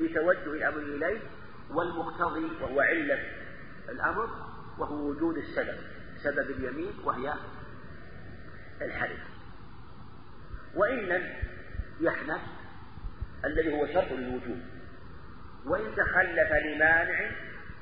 لتوجه 0.00 0.52
الأمر 0.52 0.78
إليه 0.78 1.20
والمقتضي 1.70 2.44
وهو 2.62 2.80
علة 2.80 3.18
الأمر 3.88 4.28
وهو 4.78 4.94
وجود 4.94 5.36
السبب 5.36 5.78
سبب 6.22 6.50
اليمين 6.50 6.92
وهي 7.04 7.34
الحلف. 8.82 9.20
وإن 10.74 10.98
لم 10.98 11.32
يحنث 12.00 12.40
الذي 13.44 13.74
هو 13.74 13.86
شرط 13.86 14.12
الوجود 14.12 14.62
وإن 15.66 15.96
تخلف 15.96 16.52
لمانع 16.52 17.30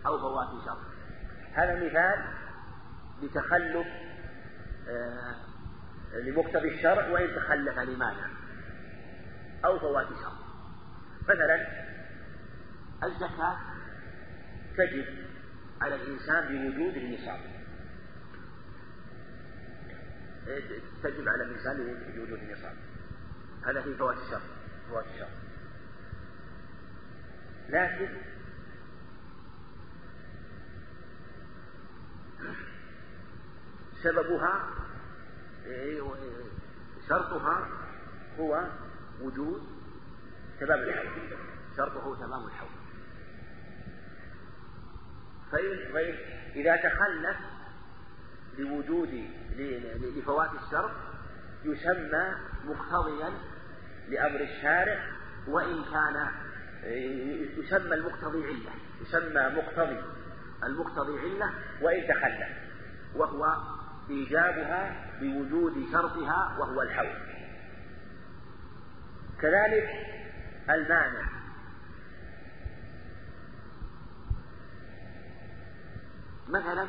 أو 0.06 0.18
فوات 0.18 0.64
شرط. 0.64 0.78
هذا 1.52 1.86
مثال 1.86 2.24
لتخلف 3.22 3.86
آه 4.88 5.43
لمقتضي 6.14 6.74
الشرع 6.74 7.08
وإن 7.08 7.36
تخلف 7.36 7.78
لمانع 7.78 8.28
أو 9.64 9.78
فوات 9.78 10.06
شرط 10.06 10.44
مثلا 11.22 11.66
الزكاة 13.04 13.56
تجب 14.76 15.04
على 15.80 15.94
الإنسان 15.94 16.44
بوجود 16.48 16.96
النصاب 16.96 17.40
تجب 21.02 21.28
على 21.28 21.44
الإنسان 21.44 21.76
بوجود 21.76 22.38
النصاب 22.42 22.76
هذا 23.66 23.82
في 23.82 23.94
فوات 23.94 24.16
الشر 24.16 24.40
فوات 24.90 25.04
الشر 25.14 25.28
لكن 27.68 28.08
سببها 34.02 34.83
شرطها 37.08 37.68
هو 38.38 38.68
وجود 39.20 39.62
سبب 40.60 40.70
الحول 40.70 41.38
شرطه 41.76 42.16
تمام 42.16 42.46
الحول 42.46 42.68
فإن, 45.52 45.92
فإن 45.92 46.14
إذا 46.56 46.76
تخلف 46.76 47.36
لوجود 48.58 49.28
لفوات 50.16 50.50
الشرط 50.64 50.90
يسمى 51.64 52.34
مقتضيا 52.64 53.32
لأمر 54.08 54.40
الشارع 54.40 55.04
وإن 55.48 55.84
كان 55.84 56.28
يسمى 57.58 57.94
المقتضي 57.94 58.46
علة. 58.46 58.70
يسمى 59.00 59.62
مقتضي 59.62 60.02
المقتضي 60.64 61.20
علة 61.20 61.54
وإن 61.82 62.08
تخلف 62.08 62.48
وهو 63.14 63.73
إيجابها 64.10 65.10
بوجود 65.20 65.92
شرطها 65.92 66.56
وهو 66.58 66.82
الحول 66.82 67.16
كذلك 69.40 69.88
المانع 70.70 71.28
مثلا 76.48 76.88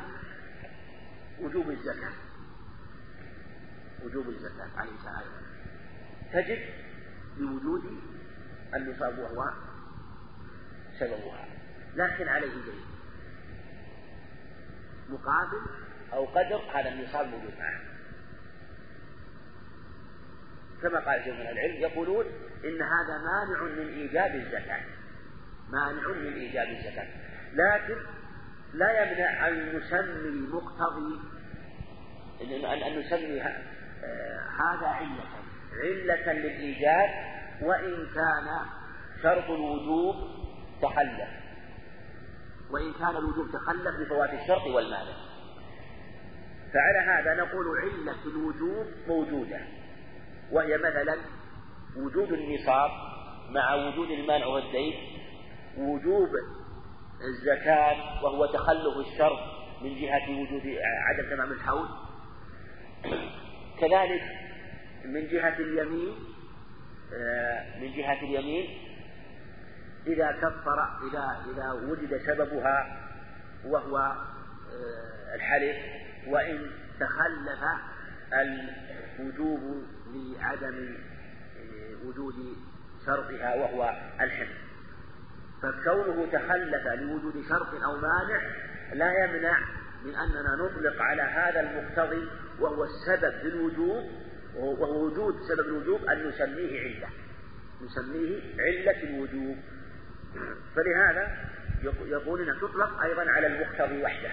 وجوب 1.39 1.69
الزكاة. 1.69 2.13
وجوب 4.03 4.29
الزكاة 4.29 4.69
عليه 4.77 4.91
تعالى. 5.03 5.29
تجب 6.33 6.59
لوجود 7.37 7.99
النصاب 8.75 9.19
وهو 9.19 9.53
سببها. 10.99 11.47
لكن 11.95 12.27
عليه 12.27 12.53
دين 12.53 12.85
مقابل 15.09 15.61
أو 16.15 16.25
قدر 16.25 16.61
هذا 16.73 16.89
النصاب 16.89 17.27
موجود 17.27 17.53
معه. 17.59 17.79
كما 20.81 20.99
قال 20.99 21.25
جمهور 21.25 21.51
العلم 21.51 21.75
يقولون 21.75 22.25
إن 22.65 22.81
هذا 22.81 23.17
مانع 23.17 23.63
من 23.63 23.87
إيجاب 23.93 24.35
الزكاة. 24.35 24.83
مانع 25.69 26.07
من 26.07 26.33
إيجاب 26.33 26.67
الزكاة. 26.67 27.07
لكن 27.53 27.95
لا 28.73 29.03
يمنع 29.03 29.47
أن 29.47 29.75
نسمي 29.75 30.47
مقتضي 30.47 31.19
أن 32.87 32.99
نسمي 32.99 33.41
هذا 34.59 34.87
علة. 34.87 35.25
علة 35.83 36.33
للإيجاب 36.33 37.09
وإن 37.61 38.07
كان 38.15 38.59
شرط 39.23 39.49
الوجوب 39.49 40.15
تخلف. 40.81 41.29
وإن 42.71 42.93
كان 42.93 43.15
الوجوب 43.17 43.51
تخلف 43.53 43.95
بفوات 43.99 44.33
الشرط 44.33 44.67
والمانع. 44.67 45.34
فعلى 46.75 46.99
هذا 46.99 47.33
نقول 47.33 47.65
علة 47.77 48.25
الوجوب 48.25 48.85
موجودة 49.07 49.59
وهي 50.51 50.77
مثلا 50.77 51.17
وجود 51.97 52.33
النصاب 52.33 52.91
مع 53.49 53.73
وجود 53.75 54.11
المانع 54.11 54.45
والدين 54.45 54.93
وجوب 55.77 56.29
الزكاة 57.21 58.23
وهو 58.23 58.45
تخلف 58.45 59.07
الشرط 59.07 59.39
من 59.81 59.95
جهة 59.95 60.29
وجود 60.29 60.77
عدم 61.05 61.29
تمام 61.29 61.51
الحول. 61.51 61.87
كذلك 63.79 64.23
من 65.05 65.27
جهة 65.27 65.57
اليمين 65.59 66.15
آه، 67.13 67.79
من 67.79 67.93
جهة 67.93 68.21
اليمين 68.21 68.77
إذا 70.07 70.31
كفر 70.31 71.07
إذا 71.09 71.45
إذا 71.53 71.71
وجد 71.71 72.17
سببها 72.17 73.07
وهو 73.65 73.97
آه، 73.97 75.35
الحلف. 75.35 76.04
وإن 76.27 76.71
تخلف 76.99 77.63
الوجوب 79.19 79.83
لعدم 80.13 80.95
آه، 81.57 82.07
وجود 82.07 82.35
شرطها 83.05 83.55
وهو 83.55 83.89
الحلف 84.21 84.65
فكونه 85.61 86.25
تخلف 86.31 86.87
لوجود 86.87 87.43
شرط 87.49 87.83
أو 87.83 87.97
مانع 87.97 88.41
لا 88.93 89.23
يمنع 89.23 89.59
من 90.05 90.15
أننا 90.15 90.55
نطلق 90.55 91.01
على 91.01 91.21
هذا 91.21 91.59
المقتضي 91.59 92.29
وهو 92.59 92.83
السبب 92.83 93.33
للوجوب 93.43 94.03
وهو 94.55 95.05
وجود 95.05 95.35
سبب 95.41 95.67
الوجوب 95.67 96.05
أن 96.05 96.27
نسميه 96.27 96.81
علة. 96.81 97.07
نسميه 97.81 98.41
علة 98.59 99.03
الوجوب. 99.03 99.57
فلهذا 100.75 101.37
يقول 102.05 102.41
انها 102.41 102.59
تطلق 102.59 103.01
أيضا 103.01 103.31
على 103.31 103.47
المقتضي 103.47 104.03
وحده. 104.03 104.31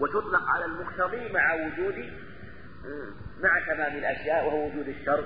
وتطلق 0.00 0.42
على 0.48 0.64
المقتضي 0.64 1.32
مع 1.32 1.54
وجود 1.54 2.12
مع 3.40 3.60
تمام 3.66 3.96
الأشياء 3.96 4.46
وهو 4.46 4.66
وجود 4.66 4.88
الشر 4.88 5.24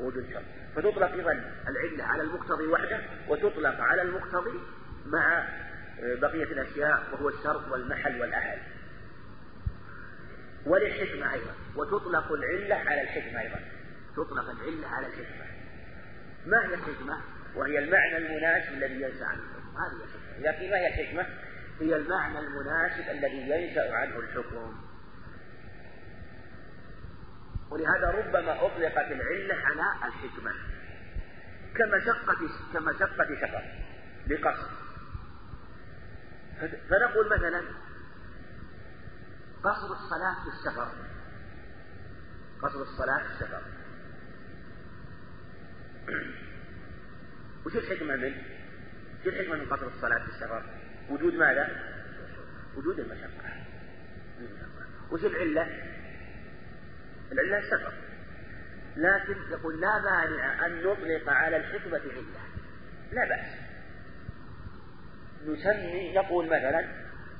وجود 0.00 0.24
الشر. 0.24 0.42
فتطلق 0.76 1.12
أيضا 1.12 1.32
العلة 1.68 2.04
على 2.04 2.22
المقتضي 2.22 2.66
وحده 2.66 3.00
وتطلق 3.28 3.80
على 3.80 4.02
المقتضي 4.02 4.60
مع 5.06 5.48
بقية 6.02 6.44
الأشياء 6.44 7.02
وهو 7.12 7.28
الشرط 7.28 7.72
والمحل 7.72 8.20
والأهل 8.20 8.58
وللحكمة 10.66 11.32
أيضا. 11.32 11.54
وتطلق 11.76 12.32
العلة 12.32 12.74
على 12.74 13.02
الحكمة 13.02 13.40
أيضا. 13.40 13.60
تطلق 14.16 14.50
العلة 14.50 14.88
على 14.88 15.06
الحكمة. 15.06 15.46
ما 16.46 16.68
هي 16.68 16.74
الحكمة؟ 16.74 17.20
وهي 17.56 17.78
المعنى 17.78 18.16
المناسب 18.16 18.72
الذي 18.72 18.94
ينشأ 18.94 19.24
عنه 19.24 19.42
هذه 19.72 20.04
الحكمة. 20.04 20.38
إذا 20.38 20.58
قيل 20.58 20.70
ما 20.70 20.76
هي 20.76 20.88
الحكمة؟ 20.88 21.26
هي 21.80 21.96
المعنى 21.96 22.38
المناسب 22.38 23.10
الذي 23.10 23.50
ينشأ 23.50 23.94
عنه 23.94 24.18
الحكم. 24.18 24.84
ولهذا 27.70 28.10
ربما 28.10 28.66
أطلقت 28.66 29.12
العلة 29.12 29.54
على 29.54 30.08
الحكمة. 30.08 30.52
كمشقة 31.74 32.48
كمشقة 32.72 33.34
سفر 33.40 33.64
لقصر 34.26 34.70
فنقول 36.88 37.26
مثلا 37.26 37.62
قصر 39.64 39.92
الصلاة 39.92 40.34
في 40.42 40.48
السفر. 40.48 40.88
قصر 42.62 42.82
الصلاة 42.82 43.18
في 43.18 43.32
السفر. 43.32 43.62
وش 47.66 47.76
الحكمة 47.76 48.16
منه؟ 48.16 48.42
وش 49.20 49.26
الحكمة 49.26 49.56
من 49.56 49.66
قصر 49.66 49.86
الصلاة 49.86 50.18
في 50.18 50.28
السفر؟ 50.28 50.83
وجود 51.10 51.34
ماذا؟ 51.34 51.68
وجود 52.76 53.00
المشقة. 53.00 53.64
وش 55.10 55.24
العلة؟ 55.24 55.68
العلة 57.32 57.58
السفر 57.58 57.92
لكن 58.96 59.36
يقول 59.50 59.80
لا 59.80 59.98
مانع 59.98 60.66
أن 60.66 60.82
نطلق 60.82 61.28
على 61.28 61.56
الحكمة 61.56 61.98
علة. 61.98 62.40
لا 63.12 63.28
بأس. 63.28 63.46
نسمي 65.46 66.14
نقول 66.14 66.46
مثلا 66.46 66.84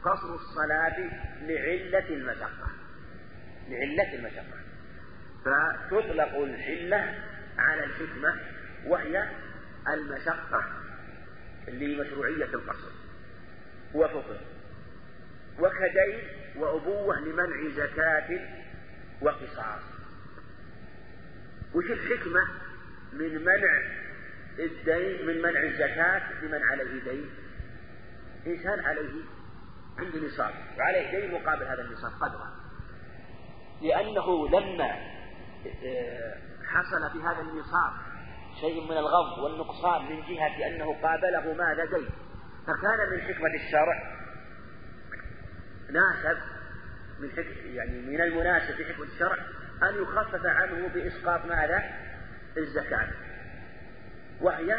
قصر 0.03 0.35
الصلاة 0.35 0.99
لعلة 1.43 2.09
المشقة. 2.09 2.71
لعلة 3.69 4.15
المشقة. 4.15 4.59
فتطلق 5.45 6.37
العلة 6.37 7.15
على 7.59 7.85
الحكمة 7.85 8.41
وهي 8.87 9.29
المشقة 9.89 10.65
لمشروعية 11.69 12.45
القصر. 12.55 12.94
وفقه 13.95 14.41
وكدين 15.59 16.19
وأبوة 16.57 17.21
لمنع 17.21 17.69
زكاة 17.69 18.41
وقصاص. 19.23 19.83
وش 21.75 21.91
الحكمة 21.91 22.41
من 23.13 23.45
منع 23.45 23.83
الدين 24.59 25.27
من 25.27 25.43
منع 25.43 25.63
الزكاة؟ 25.63 26.43
لمن 26.43 26.63
عليه 26.63 27.03
دين. 27.05 27.31
إنسان 28.47 28.81
عليه 28.81 29.23
عنده 29.99 30.19
نصاب 30.27 30.55
وعليه 30.79 31.21
دين 31.21 31.31
مقابل 31.35 31.63
هذا 31.65 31.83
النصاب 31.83 32.13
قدره. 32.21 32.53
لأنه 33.83 34.49
لما 34.49 34.91
آه، 35.85 36.39
حصل 36.67 37.11
في 37.13 37.19
هذا 37.19 37.41
النصاب 37.41 37.93
شيء 38.61 38.85
من 38.91 38.97
الغض 38.97 39.39
والنقصان 39.39 40.03
من 40.03 40.23
جهة 40.23 40.67
أنه 40.67 41.03
قابله 41.03 41.53
ماذا؟ 41.53 41.85
دين. 41.85 42.24
فكان 42.67 43.11
من 43.11 43.21
حكمة 43.21 43.55
الشرع 43.55 44.15
ناسب 45.91 46.39
من 47.21 47.31
يعني 47.75 48.01
من 48.01 48.21
المناسب 48.21 48.75
في 48.75 48.85
حكمة 48.85 49.05
الشرع 49.05 49.37
أن 49.83 50.03
يخفف 50.03 50.47
عنه 50.47 50.89
بإسقاط 50.89 51.45
ماذا؟ 51.45 51.83
الزكاة. 52.57 53.09
وهي 54.41 54.79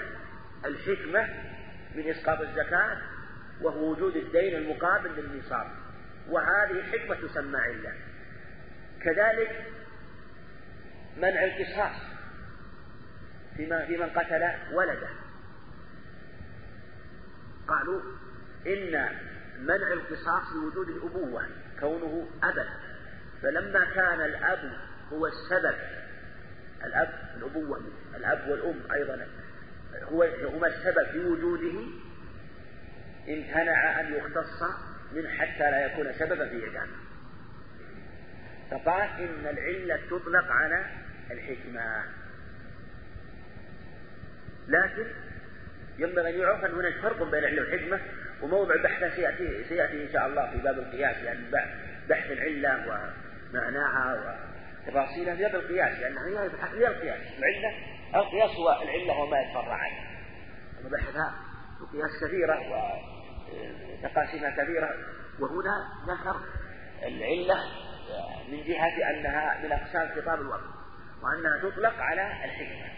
الحكمة 0.66 1.30
من 1.96 2.10
إسقاط 2.10 2.42
الزكاة 2.42 2.98
وهو 3.62 3.92
وجود 3.92 4.16
الدين 4.16 4.56
المقابل 4.56 5.10
للنصاب. 5.10 5.68
وهذه 6.30 6.84
حكمة 6.92 7.16
تسمى 7.28 7.58
علة. 7.58 7.94
كذلك 9.02 9.66
منع 11.18 11.44
القصاص 11.44 12.02
في 13.58 13.66
من 13.98 14.10
قتل 14.10 14.52
ولده. 14.74 15.25
قالوا 17.68 18.02
إن 18.68 19.10
منع 19.60 19.94
القصاص 19.94 20.54
لوجود 20.54 20.90
الأبوة 20.90 21.46
كونه 21.80 22.28
أبا 22.44 22.70
فلما 23.42 23.86
كان 23.86 24.22
الأب 24.22 24.72
هو 25.14 25.28
السبب 25.28 25.76
الأب 26.84 27.10
الأبوة 27.38 27.82
الأب 28.16 28.50
والأم 28.50 28.92
أيضا 28.94 29.28
هو 30.04 30.24
هما 30.44 30.68
السبب 30.68 31.12
في 31.12 31.20
وجوده 31.20 31.80
امتنع 33.30 34.00
أن 34.00 34.14
يختص 34.14 34.64
من 35.12 35.28
حتى 35.28 35.72
لا 35.72 35.86
يكون 35.86 36.14
سببا 36.14 36.50
في 36.50 36.68
إعدامه 36.68 36.96
فقال 38.72 39.10
إن 39.20 39.48
العلة 39.48 40.00
تطلق 40.10 40.52
على 40.52 40.86
الحكمة. 41.32 42.04
لكن 44.68 45.06
ينبغي 45.98 46.30
أن 46.30 46.40
يعرف 46.40 46.66
أن 46.66 46.74
هناك 46.74 46.94
فرق 47.02 47.24
بين 47.24 47.44
العلة 47.44 47.62
والحكمة 47.62 48.00
وموضع 48.42 48.76
بحثه 48.84 49.10
سيأتي, 49.16 49.64
سيأتي 49.64 50.04
إن 50.04 50.14
شاء 50.14 50.28
الله 50.28 50.52
في 50.52 50.58
باب 50.58 50.80
القياس 50.80 51.18
يعني 51.18 51.40
بحث 52.10 52.32
العلة 52.32 52.86
ومعناها 53.54 54.38
وتفاصيلها 54.88 55.36
في 55.36 55.42
باب 55.42 55.56
القياس 55.56 56.00
لأنها 56.00 56.28
هي 56.28 56.50
هي 56.80 56.88
القياس. 56.88 57.22
العلة 57.38 57.78
القياس 58.16 58.50
هو 58.50 58.82
العلة 58.84 59.20
وما 59.20 59.40
يتفرع 59.40 59.74
عنها 59.74 60.16
وبحثها 60.86 61.34
القياس 61.82 62.12
كثيرة 62.24 62.60
وتقاسيمها 64.04 64.50
كثيرة 64.50 64.90
وهنا 65.40 65.88
ذكر 66.08 66.36
العلة 67.04 67.56
من 68.52 68.64
جهة 68.64 69.10
أنها 69.10 69.64
من 69.64 69.72
أقسام 69.72 70.22
خطاب 70.22 70.42
الوقت 70.42 70.64
وأنها 71.24 71.70
تطلق 71.70 71.94
على 72.00 72.22
الحكمة. 72.46 72.92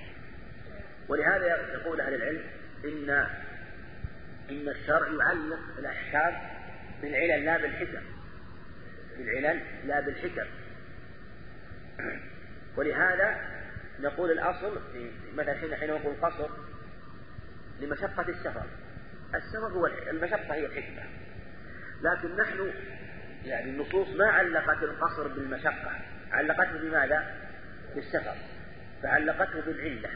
ولهذا 1.10 1.46
يقول 1.74 2.02
أهل 2.02 2.14
العلم 2.14 2.44
إن 2.86 3.10
إن 4.50 4.70
الشرع 4.70 5.08
يعلق 5.08 5.60
الأحكام 5.80 6.42
بالعلل 7.02 7.46
لا 7.46 7.58
بالحكم. 7.58 8.04
بالعلل 9.18 9.62
لا 9.88 10.00
بالحكم. 10.00 10.48
ولهذا 12.78 13.38
نقول 14.00 14.32
الأصل 14.32 14.82
مثلا 15.36 15.76
حين 15.76 15.90
نقول 15.90 16.16
قصر 16.22 16.50
لمشقة 17.80 18.30
السفر. 18.30 18.66
السفر 19.36 19.74
هو 19.74 19.88
المشقة 19.88 20.54
هي 20.54 20.66
الحكمة. 20.66 21.04
لكن 22.02 22.36
نحن 22.36 22.72
يعني 23.46 23.70
النصوص 23.70 24.08
ما 24.08 24.26
علقت 24.26 24.84
القصر 24.84 25.28
بالمشقة. 25.28 25.92
علقته 26.32 26.78
بماذا؟ 26.78 27.36
بالسفر. 27.96 28.36
فعلقته 29.04 29.62
بالعلة. 29.62 30.10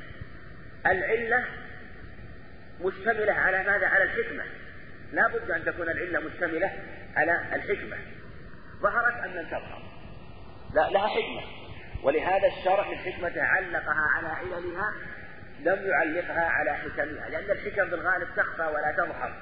العلة 0.85 1.45
مشتملة 2.81 3.33
على 3.33 3.57
ماذا؟ 3.63 3.87
على 3.87 4.03
الحكمة. 4.03 4.43
لا 5.11 5.27
بد 5.27 5.51
أن 5.51 5.65
تكون 5.65 5.89
العلة 5.89 6.19
مشتملة 6.19 6.71
على 7.15 7.41
الحكمة. 7.53 7.97
ظهرت 8.81 9.23
أن 9.23 9.37
الكفر 9.37 9.81
لا 10.73 10.89
لها 10.89 11.07
حكمة. 11.07 11.41
ولهذا 12.03 12.47
الشرع 12.47 12.89
من 12.89 12.97
حكمته 12.97 13.43
علقها 13.43 14.07
على 14.15 14.27
عللها 14.27 14.93
لم 15.59 15.89
يعلقها 15.89 16.45
على 16.45 16.73
حكمها. 16.73 17.29
لأن 17.29 17.51
الحكم 17.51 17.89
بالغالب 17.89 18.27
تخفى 18.35 18.63
ولا 18.63 18.91
تظهر. 18.97 19.33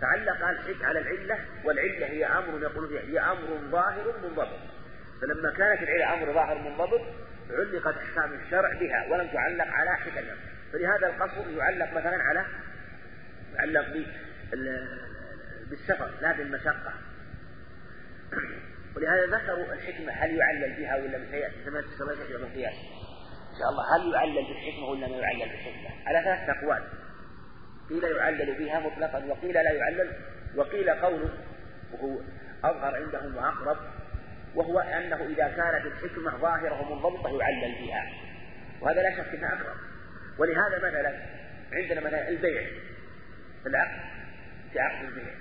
تعلق 0.00 0.48
الحك 0.48 0.84
على 0.84 0.98
العلة 0.98 1.38
والعلة 1.64 2.06
هي 2.06 2.26
أمر 2.26 2.62
يقول 2.62 2.88
فيها 2.88 3.00
هي 3.00 3.32
أمر 3.32 3.70
ظاهر 3.70 4.14
منضبط. 4.22 4.58
فلما 5.22 5.50
كانت 5.50 5.82
العلة 5.82 6.14
أمر 6.14 6.32
ظاهر 6.32 6.58
منضبط 6.58 7.00
علقت 7.50 7.96
أحكام 7.96 8.32
الشرع 8.32 8.72
بها 8.80 9.06
ولم 9.10 9.28
تعلق 9.28 9.66
على 9.72 9.90
حكمها. 9.90 10.36
فلهذا 10.72 11.06
القصر 11.06 11.50
يعلق 11.50 11.92
مثلا 11.92 12.22
على 12.22 12.46
يعلق 13.54 14.06
بالسفر 15.70 16.10
لا 16.20 16.32
بالمشقة 16.32 16.92
ولهذا 18.96 19.26
ذكروا 19.26 19.72
الحكمة 19.72 20.12
هل 20.12 20.36
يعلل 20.36 20.76
بها 20.76 20.96
ولا 20.96 21.30
سيأتي 21.30 21.64
كما 21.64 21.82
سيأتي 22.16 22.32
يوم 22.32 22.42
القيامة. 22.42 22.76
إن 23.50 23.58
شاء 23.58 23.68
الله 23.70 23.96
هل 23.96 24.14
يعلل 24.14 24.48
بالحكمة 24.48 24.84
ولا 24.90 25.08
ما 25.08 25.16
يعلل 25.16 25.48
بالحكمة؟ 25.48 25.90
على 26.06 26.22
ثلاث 26.24 26.56
أقوال. 26.56 26.82
قيل 27.88 28.04
يعلل 28.04 28.58
بها 28.58 28.80
مطلقا 28.80 29.24
وقيل 29.24 29.54
لا 29.54 29.70
يعلل. 29.70 30.12
وقيل 30.56 30.90
قوله 30.90 31.30
وهو 31.92 32.20
أظهر 32.64 32.94
عندهم 32.94 33.36
وأقرب 33.36 33.76
وهو 34.54 34.78
أنه 34.80 35.26
إذا 35.26 35.48
كانت 35.48 35.86
الحكمة 35.86 36.38
ظاهرة 36.38 36.80
ومنضبطة 36.80 37.38
يعلل 37.38 37.74
بها. 37.86 38.12
وهذا 38.80 39.02
لا 39.02 39.16
شك 39.16 39.34
أنه 39.34 39.48
أقرب. 39.48 39.76
ولهذا 40.38 40.78
مثلا 40.78 41.22
عندنا 41.72 42.00
مثلا 42.00 42.28
البيع. 42.28 42.62
في 43.62 43.68
العقد. 43.68 44.00
في 44.72 44.78
عقد 44.80 45.04
البيع. 45.04 45.34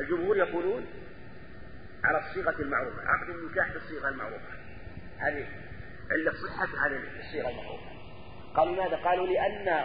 الجمهور 0.00 0.36
يقولون 0.36 0.86
على 2.04 2.18
الصيغة 2.18 2.62
المعروفة. 2.62 3.02
عقد 3.02 3.28
النكاح 3.28 3.72
بالصيغة 3.72 4.08
المعروفة. 4.08 4.54
هذه 5.18 5.46
علة 6.10 6.32
صحة 6.32 6.86
هذه 6.86 7.00
الصيغة 7.20 7.50
المعروفة. 7.50 7.94
قالوا 8.56 8.84
ماذا؟ 8.84 8.96
قالوا 8.96 9.26
لأن 9.26 9.84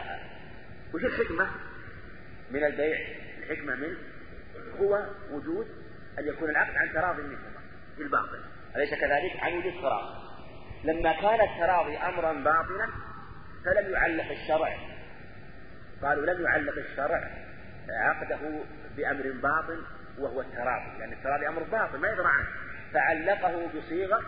وش 0.94 1.04
الحكمة؟ 1.06 1.50
من 2.52 2.64
البيع؟ 2.64 2.98
الحكمة 3.44 3.76
منه 3.76 3.98
هو 4.80 5.10
وجود 5.32 5.68
أن 6.20 6.28
يكون 6.28 6.50
العقد 6.50 6.76
عن 6.76 6.94
تراضي 6.94 7.22
منهما 7.22 7.60
في 7.96 8.04
الباطل 8.04 8.44
أليس 8.76 8.90
كذلك؟ 8.90 9.32
عن 9.40 9.54
وجود 9.54 9.74
تراضي 9.74 10.20
لما 10.84 11.12
كان 11.12 11.42
التراضي 11.42 11.98
أمرا 11.98 12.34
باطلا 12.34 12.90
فلم 13.66 13.92
يعلق 13.92 14.32
الشرع. 14.32 14.78
قالوا 16.02 16.26
لم 16.26 16.44
يعلق 16.44 16.78
الشرع 16.78 17.30
عقده 17.90 18.64
بأمر 18.98 19.32
باطل 19.32 19.84
وهو 20.20 20.42
التراضي. 20.42 21.00
لأن 21.00 21.14
التراضي 21.14 21.48
أمر 21.48 21.64
باطل 21.64 21.98
ما 21.98 22.10
يدرى 22.10 22.28
عنه. 22.28 22.48
فعلقه 22.94 23.68
بصيغة 23.68 24.22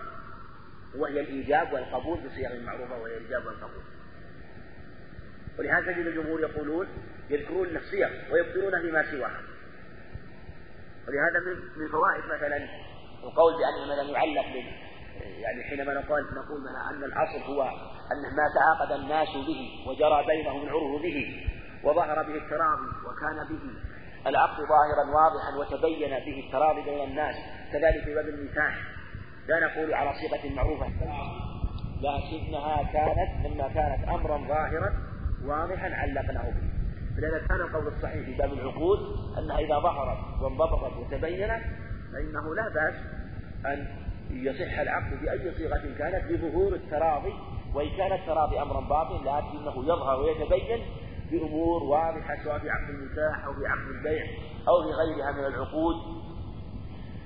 وهي 0.96 1.22
الإيجاب 1.22 1.74
والقبول 1.74 2.20
بصيغ 2.20 2.62
معروفة 2.66 2.98
وهي 2.98 3.18
الإيجاب 3.18 3.46
والقبول. 3.46 3.84
ولهذا 5.60 5.92
تجد 5.92 6.08
الجمهور 6.08 6.40
يقولون 6.42 6.88
يذكرون 7.30 7.78
الصيغ 7.78 8.10
ويبطلون 8.32 8.82
فيما 8.82 9.12
سواها. 9.12 9.42
ولهذا 11.08 11.40
من 11.78 11.88
فوائد 11.88 12.26
مثلا 12.26 12.58
القول 13.24 13.54
بأن 13.54 13.92
مثلا 13.92 14.12
يعلق 14.12 14.46
يعني 15.20 15.64
حينما 15.64 15.94
نقول 15.94 16.22
نقول 16.22 16.68
أن 16.90 17.04
الأصل 17.04 17.54
هو 17.54 17.64
أن 18.12 18.36
ما 18.38 18.46
تعاقد 18.56 18.92
الناس 19.02 19.28
به 19.28 19.90
وجرى 19.90 20.26
بينهم 20.28 20.64
العرف 20.64 21.02
به 21.02 21.48
وظهر 21.84 22.24
به 22.24 22.36
التراضي 22.36 22.88
وكان 23.08 23.48
به 23.50 23.62
العقد 24.28 24.58
ظاهرا 24.58 25.06
واضحا 25.16 25.56
وتبين 25.60 26.10
به 26.10 26.44
التراضي 26.46 26.82
بين 26.82 27.04
الناس 27.10 27.36
كذلك 27.74 28.04
في 28.04 28.16
باب 28.16 28.28
النكاح 28.28 28.78
لا 29.48 29.60
نقول 29.60 29.94
على 29.94 30.14
صيغة 30.14 30.56
معروفة. 30.56 30.88
لكنها 32.02 32.84
كانت 32.94 33.48
لما 33.48 33.68
كانت 33.68 34.08
أمرا 34.10 34.38
ظاهرا 34.38 34.94
واضحا 35.46 35.90
علقناه 35.90 36.44
به. 36.44 36.72
فلذا 37.18 37.48
كان 37.48 37.62
القول 37.62 37.88
الصحيح 37.88 38.26
في 38.26 38.34
باب 38.34 38.54
العقود 38.54 39.00
أنها 39.38 39.60
إذا 39.60 39.80
ظهرت 39.80 40.42
وانضبطت 40.42 40.98
وتبينت 40.98 41.62
فإنه 42.14 42.56
لا 42.56 42.70
بأس 42.70 42.96
أن 43.66 43.88
يصح 44.34 44.80
العقد 44.80 45.22
بأي 45.22 45.52
صيغة 45.52 45.98
كانت 45.98 46.32
بظهور 46.32 46.76
التراضي 46.76 47.34
وإن 47.74 47.90
كان 47.98 48.12
التراضي 48.12 48.62
أمرا 48.62 48.82
باطل 48.82 49.26
لكنه 49.26 49.84
يظهر 49.84 50.20
ويتبين 50.20 50.86
بأمور 51.32 51.84
واضحة 51.84 52.44
سواء 52.44 52.60
في 52.60 52.70
عقد 52.70 52.90
النكاح 52.90 53.46
أو 53.46 53.54
في 53.54 53.68
عقد 53.68 53.88
البيع 53.88 54.24
أو 54.68 54.84
في 54.84 54.90
غيرها 54.94 55.32
من 55.32 55.46
العقود 55.46 55.96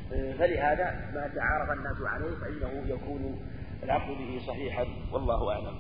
فلهذا 0.10 1.12
ما 1.14 1.32
تعارف 1.36 1.72
الناس 1.72 2.02
عليه 2.02 2.36
فإنه 2.36 2.88
يكون 2.88 3.40
العقد 3.84 4.08
به 4.08 4.42
صحيحا 4.48 4.86
والله 5.12 5.52
أعلم. 5.52 5.78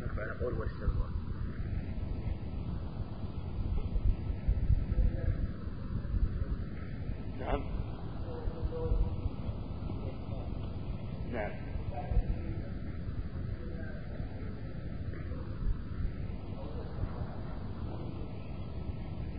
نرفع 0.00 0.34
نقول 0.34 0.54
والاستغفار. 0.54 1.08
نعم. 7.40 7.77
نعم. 11.32 11.50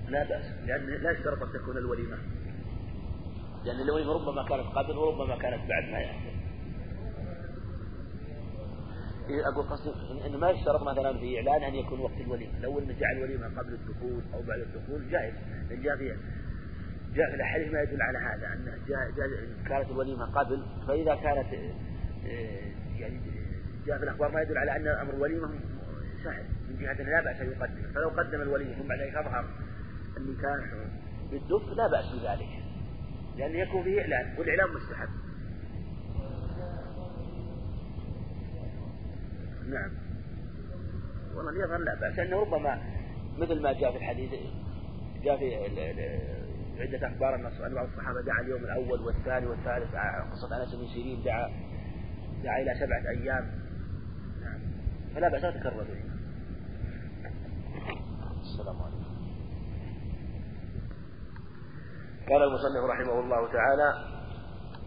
لا 0.07 0.23
بأس 0.23 0.45
لأن 0.65 0.85
لا 0.85 1.11
يشترط 1.11 1.43
أن 1.43 1.53
تكون 1.53 1.77
الوليمة. 1.77 2.17
لأن 3.65 3.81
الوليمة 3.81 4.13
ربما 4.13 4.43
كانت 4.43 4.65
قبل 4.65 4.97
وربما 4.97 5.37
كانت 5.37 5.69
بعد 5.69 5.83
ما 5.91 5.99
يحصل 5.99 6.39
أقول 9.29 9.65
قصدي 9.65 9.89
أنه 10.27 10.37
ما 10.37 10.49
يشترط 10.49 10.81
مثلا 10.81 11.17
في 11.17 11.37
إعلان 11.37 11.63
أن 11.63 11.75
يكون 11.75 11.99
وقت 11.99 12.17
الوليمة. 12.21 12.59
لو 12.59 12.79
أن 12.79 12.87
جاء 12.87 13.11
الوليمة 13.11 13.59
قبل 13.59 13.73
الدخول 13.73 14.21
أو 14.33 14.41
بعد 14.41 14.59
الدخول 14.59 15.09
جائز. 15.11 15.33
لأن 15.69 15.81
جاء 15.81 15.97
في 15.97 16.15
جاء 17.13 17.29
في 17.29 17.35
الأحاديث 17.35 17.73
ما 17.73 17.81
يدل 17.81 18.01
على 18.01 18.17
هذا 18.17 18.53
أن 18.53 18.65
جاء 18.87 19.11
جاء 19.11 19.27
كانت 19.67 19.91
الوليمة 19.91 20.25
قبل 20.25 20.65
فإذا 20.87 21.15
كانت 21.15 21.53
يعني 22.99 23.19
جاء 23.85 23.97
في 23.97 24.03
الأخبار 24.03 24.31
ما 24.31 24.41
يدل 24.41 24.57
على 24.57 24.75
أن 24.75 24.87
أمر 24.87 25.13
الوليمة 25.13 25.49
سهل 26.23 26.43
من 26.69 26.77
جهة 26.79 26.93
لا 26.93 27.21
بأس 27.21 27.41
أن 27.41 27.47
يقدم 27.47 27.91
فلو 27.95 28.09
قدم 28.09 28.41
الوليمة 28.41 28.73
ثم 28.73 28.87
بعد 28.87 28.99
ذلك 28.99 29.15
أظهر 29.15 29.45
النكاح 30.17 30.73
بالدف 31.31 31.77
لا 31.77 31.87
بأس 31.87 32.05
بذلك 32.13 32.69
لأن 33.37 33.55
يكون 33.55 33.83
فيه 33.83 34.01
إعلان 34.01 34.35
والإعلان 34.39 34.75
مستحب. 34.75 35.09
نعم. 39.69 39.91
والله 41.35 41.63
يظهر 41.63 41.77
لا 41.77 41.95
بأس 41.95 42.19
لأنه 42.19 42.39
ربما 42.39 42.81
مثل 43.37 43.61
ما 43.61 43.73
جاء 43.73 43.91
في 43.91 43.97
الحديث 43.97 44.31
جاء 45.23 45.37
في 45.37 45.55
عدة 46.81 47.07
أخبار 47.07 47.35
أن 47.35 47.73
بعض 47.75 47.87
الصحابة 47.87 48.21
دعا 48.21 48.41
اليوم 48.41 48.63
الأول 48.63 49.01
والثاني 49.01 49.47
والثالث 49.47 49.89
قصة 50.31 50.61
أنس 50.61 50.75
بن 50.75 50.87
سيرين 50.93 51.23
دعا 51.23 51.49
دعا 52.43 52.61
إلى 52.61 52.73
سبعة 52.79 53.09
أيام. 53.09 53.51
نعم. 54.41 54.59
فلا 55.15 55.29
بأس 55.29 55.41
تكرر 55.41 55.83
به 55.83 56.09
السلام 58.41 58.81
عليكم. 58.81 59.09
قال 62.29 62.43
المصنف 62.43 62.83
رحمه 62.89 63.19
الله 63.19 63.51
تعالى 63.53 63.93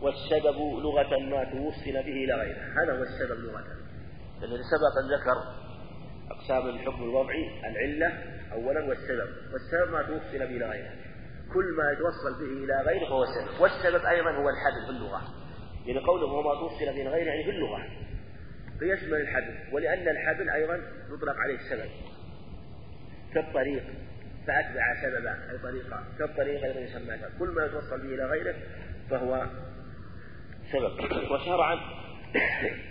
والسبب 0.02 0.58
لغة 0.82 1.18
ما 1.18 1.44
توصل 1.44 1.92
به 1.92 2.24
إلى 2.24 2.34
غيره. 2.34 2.82
هذا 2.82 2.98
هو 2.98 3.02
السبب 3.02 3.38
لغة. 3.40 3.64
لأن 4.40 4.62
سبق 4.62 4.94
أن 5.02 5.08
ذكر 5.20 5.38
أقسام 6.30 6.68
الحكم 6.68 7.02
الوضعي 7.02 7.60
العلة 7.70 8.08
أولا 8.52 8.84
والسبب. 8.84 9.28
والسبب 9.52 9.92
ما 9.92 10.02
توصل 10.02 10.38
به 10.38 10.44
إلى 10.44 10.66
غيره. 10.66 11.11
كل 11.54 11.64
ما 11.76 11.92
يتوصل 11.92 12.38
به 12.40 12.64
إلى 12.64 12.82
غيره 12.86 13.04
فهو 13.04 13.24
سبب 13.24 13.60
والسبب 13.60 14.04
أيضا 14.06 14.30
هو 14.30 14.48
الحبل 14.48 14.84
في 14.86 14.90
اللغة. 14.90 15.22
يعني 15.86 15.98
قوله 15.98 16.26
هو 16.26 16.42
ما 16.42 16.60
توصل 16.60 16.84
إلى 16.84 17.08
غيره 17.08 17.26
يعني 17.26 17.44
في 17.44 17.50
اللغة. 17.50 17.86
فيشمل 18.78 19.20
الحبل 19.20 19.54
ولأن 19.72 20.08
الحبل 20.08 20.50
أيضا 20.50 20.74
يطلق 21.14 21.36
عليه 21.36 21.54
السبب. 21.54 21.90
كالطريق. 23.34 23.84
فأتبع 24.46 25.02
سببا 25.02 25.50
أي 25.50 25.58
طريقا 25.58 26.04
كالطريق 26.18 26.64
أيضا 26.64 26.80
يسمى. 26.80 27.18
كل 27.38 27.48
ما 27.48 27.64
يتوصل 27.64 27.98
به 28.02 28.14
إلى 28.14 28.24
غيره 28.24 28.54
فهو 29.10 29.46
سبب. 30.72 30.92
وشرعا 31.32 31.78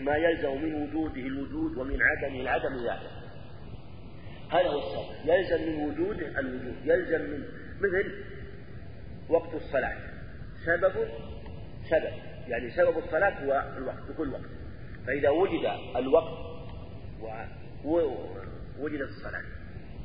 ما 0.02 0.16
يلزم 0.16 0.62
من 0.62 0.74
وجوده 0.74 1.22
الوجود 1.22 1.78
ومن 1.78 2.02
عدمه 2.02 2.42
العدم 2.42 2.76
ذاته. 2.76 3.12
هذا 4.52 4.68
هو 4.68 4.80
السبب. 4.80 5.30
يلزم 5.30 5.72
من 5.72 5.90
وجوده 5.90 6.40
الوجود. 6.40 6.76
يلزم 6.86 7.22
من 7.22 7.44
مثل 7.82 8.12
وقت 9.32 9.54
الصلاة. 9.54 9.98
سبب 10.66 10.94
سبب. 11.90 12.14
يعني 12.48 12.70
سبب 12.70 12.98
الصلاة 12.98 13.46
هو 13.46 13.78
الوقت 13.78 14.04
بكل 14.10 14.30
وقت. 14.30 14.50
فإذا 15.08 15.30
وجد 15.30 15.70
الوقت 15.96 16.38
ووجدت 17.86 19.10
الصلاة 19.10 19.44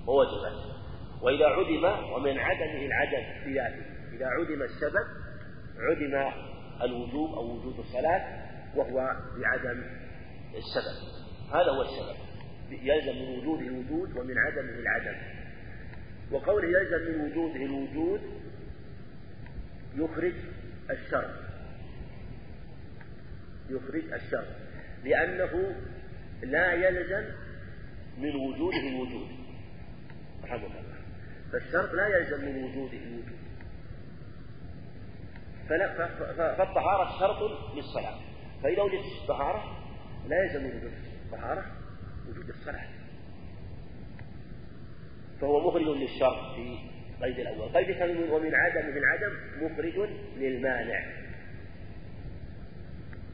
ووجبت. 0.07 0.77
وإذا 1.23 1.47
عدم 1.47 2.13
ومن 2.13 2.39
عدمه 2.39 2.87
العدم 2.87 3.45
في 3.45 3.55
ذاته 3.55 3.83
إذا 4.13 4.27
عدم 4.27 4.63
السبب 4.63 5.07
عدم 5.79 6.33
الوجوب 6.83 7.35
أو 7.35 7.57
وجود 7.57 7.79
الصلاة 7.79 8.47
وهو 8.77 9.17
بعدم 9.39 9.83
السبب. 10.55 10.97
هذا 11.53 11.71
هو 11.71 11.83
السبب. 11.83 12.17
يلزم 12.71 13.17
من 13.17 13.39
وجوده 13.39 13.67
الوجود 13.67 14.17
ومن 14.17 14.39
عدمه 14.39 14.79
العدم. 14.79 15.17
وقوله 16.33 16.69
يلزم 16.69 17.13
من 17.13 17.31
وجوده 17.31 17.65
الوجود 17.65 18.21
يخرج 19.97 20.35
الشر. 20.91 21.31
يخرج 23.71 24.13
الشر. 24.13 24.45
لأنه 25.05 25.77
لا 26.43 26.73
يلزم 26.73 27.25
من 28.19 28.37
وجوده 28.37 28.89
الوجود. 28.89 29.29
رحمه 30.45 30.67
الله. 30.67 30.83
فالشرط 31.53 31.93
لا 31.93 32.19
يلزم 32.19 32.45
من 32.45 32.65
وجوده 32.65 32.99
الوجود. 32.99 33.37
فالطهارة 36.37 37.19
شرط 37.19 37.39
للصلاة. 37.77 38.21
فإذا 38.63 38.83
وجدت 38.83 39.05
الطهارة 39.23 39.63
لا 40.29 40.45
يلزم 40.45 40.65
من 40.65 40.77
وجود 40.77 40.93
الطهارة 41.25 41.65
وجود 42.29 42.49
الصلاة. 42.49 42.89
فهو 45.41 45.69
مخرج 45.69 45.83
للشرط 45.83 46.55
في 46.55 46.96
قيد 47.23 47.39
الأول. 47.39 47.69
قيد 47.69 47.89
الثاني 47.91 48.31
ومن 48.31 48.55
عدمه 48.55 48.97
العدم 48.97 49.33
مخرج 49.61 50.09
للمانع. 50.37 51.07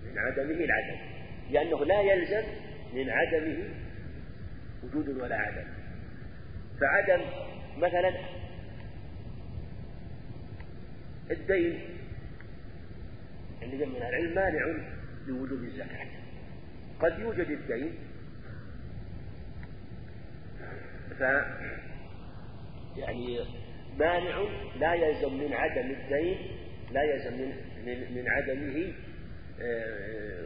من 0.05 0.19
عدمه 0.19 0.65
العدم. 0.65 1.01
لأنه 1.51 1.85
لا 1.85 2.01
يلزم 2.01 2.43
من 2.95 3.11
عدمه 3.11 3.59
وجود 4.85 5.09
ولا 5.09 5.37
عدم. 5.37 5.65
فعدم 6.81 7.21
مثلا 7.79 8.13
الدين. 11.31 11.81
اللي 13.63 13.87
من 13.87 13.97
العلم 13.97 14.35
مانع 14.35 14.67
لوجوب 15.27 15.63
الزكاة. 15.63 16.07
قد 17.01 17.19
يوجد 17.19 17.51
الدين. 17.51 17.95
ف 21.19 21.21
يعني 22.97 23.39
مانع 23.99 24.45
لا 24.81 24.95
يلزم 24.95 25.35
من 25.35 25.53
عدم 25.53 25.91
الدين 25.91 26.39
لا 26.93 27.03
يلزم 27.03 27.33
من 27.87 28.15
من, 28.15 28.29
عدمه 28.29 28.93
آه، 29.61 30.43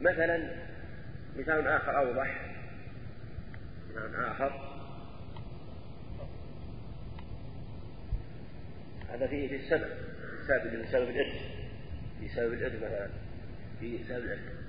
مثلا 0.00 0.50
مثال 1.36 1.66
آخر 1.66 1.98
أوضح. 1.98 2.40
مثال 3.90 4.24
آخر. 4.24 4.70
هذا 9.08 9.26
فيه 9.26 9.48
في 9.48 9.56
السبب 9.56 9.88
سبب 10.92 11.08
الإرث 11.08 11.34
في 12.20 12.28
سبب 12.28 12.52
الإرث 12.52 12.76
مثلا 12.76 13.08
في 13.80 13.98
سبب 14.08 14.24
الإرث 14.24 14.60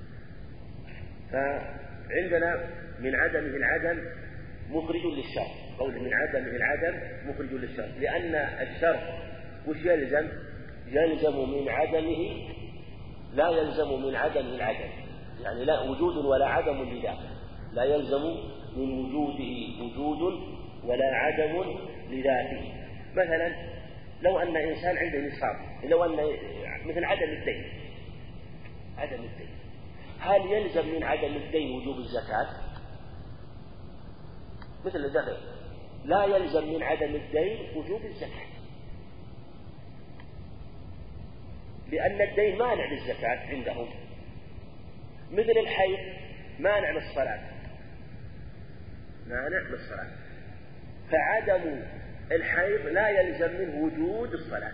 فعندنا 1.32 2.68
من 3.00 3.16
عدمه 3.16 3.56
العدم 3.56 4.04
مخرج 4.72 5.06
للشر. 5.06 5.48
قول 5.80 5.94
من 6.00 6.14
عدمه 6.14 6.56
العدم 6.56 7.00
مخرج 7.30 7.54
للشر. 7.54 7.90
لأن 8.00 8.36
الشر 8.36 9.00
وش 9.68 9.86
يلزم؟ 9.86 10.28
يلزم 10.88 11.50
من 11.50 11.70
عدمه 11.70 12.52
لا 13.34 13.50
يلزم 13.50 14.02
من 14.04 14.16
عدمه 14.16 14.56
العدم 14.56 14.90
يعني 15.44 15.66
لا 15.66 15.82
وجود 15.82 16.26
ولا 16.26 16.46
عدم 16.46 16.84
لذاته 16.84 17.30
لا 17.74 17.84
يلزم 17.84 18.22
من 18.78 18.92
وجوده 19.00 19.84
وجود 19.84 20.22
ولا 20.84 21.16
عدم 21.16 21.64
لذاته. 22.10 22.74
مثلا 23.16 23.56
لو 24.22 24.40
أن 24.40 24.58
إنسان 24.58 24.98
عنده 24.98 25.20
نصاب 25.20 25.56
لو 25.90 26.04
أن 26.06 26.12
مثل 26.86 27.04
عدم 27.06 27.30
الدين. 27.30 27.64
عدم 28.98 29.24
الدين. 29.24 29.50
هل 30.20 30.42
يلزم 30.52 30.96
من 30.96 31.04
عدم 31.04 31.36
الدين 31.36 31.72
وجوب 31.72 31.98
الزكاة؟ 31.98 32.71
مثل 34.86 35.06
الدخل 35.06 35.38
لا 36.06 36.26
يلزم 36.26 36.74
من 36.74 36.84
عدم 36.84 37.16
الدين 37.16 37.78
وجوب 37.78 38.06
الزكاة. 38.06 38.52
لأن 41.92 42.22
الدين 42.22 42.58
مانع 42.58 42.86
للزكاة 42.92 43.50
عندهم. 43.50 43.90
مثل 45.32 45.58
الحيض 45.62 46.00
مانع 46.60 46.92
للصلاة 46.92 47.42
مانع 49.28 49.58
للصلاة 49.70 50.08
فعدم 51.12 51.84
الحيض 52.32 52.86
لا 52.86 53.10
يلزم 53.10 53.52
منه 53.62 53.84
وجود 53.84 54.34
الصلاة. 54.34 54.72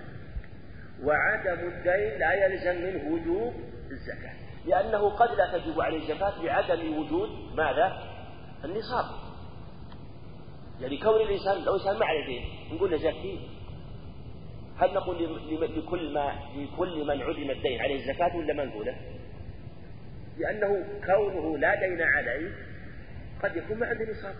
وعدم 1.03 1.67
الدين 1.67 2.19
لا 2.19 2.33
يلزم 2.33 2.75
منه 2.81 3.13
وجوب 3.13 3.53
الزكاة. 3.91 4.33
لأنه 4.65 5.09
قد 5.09 5.37
لا 5.37 5.57
تجب 5.57 5.81
عليه 5.81 5.97
الزكاة 5.97 6.43
لعدم 6.43 6.97
وجود 6.97 7.29
ماذا؟ 7.57 8.03
النصاب. 8.65 9.26
يعني 10.81 10.97
كون 10.97 11.21
الإنسان 11.21 11.63
لو 11.65 11.75
إنسان 11.75 11.97
ما 11.97 12.05
عليه 12.05 12.41
نقول 12.73 12.91
له 12.91 12.97
زكي 12.97 13.39
هل 14.77 14.93
نقول 14.93 15.77
لكل 15.77 16.13
ما 16.13 16.33
لكل 16.55 17.03
من 17.07 17.21
عدم 17.21 17.51
الدين 17.51 17.81
عليه 17.81 17.95
الزكاة 17.95 18.35
ولا 18.35 18.53
ما 18.53 18.65
نقوله؟ 18.65 18.95
لأنه 20.37 20.85
كونه 21.05 21.57
لا 21.57 21.75
دين 21.75 22.01
عليه 22.01 22.51
قد 23.43 23.55
يكون 23.55 23.77
ما 23.77 23.87
عنده 23.87 24.11
نصاب 24.11 24.35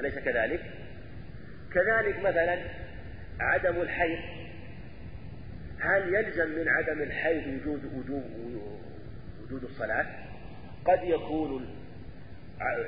أليس 0.00 0.18
كذلك؟ 0.18 0.60
كذلك 1.74 2.18
مثلا 2.18 2.58
عدم 3.40 3.80
الحيض 3.80 4.18
هل 5.80 6.14
يلزم 6.14 6.48
من 6.58 6.68
عدم 6.68 7.02
الحيض 7.02 7.46
وجود 7.46 7.84
وجود 7.84 8.62
وجود 9.42 9.64
الصلاة؟ 9.64 10.06
قد 10.84 11.02
يكون 11.04 11.79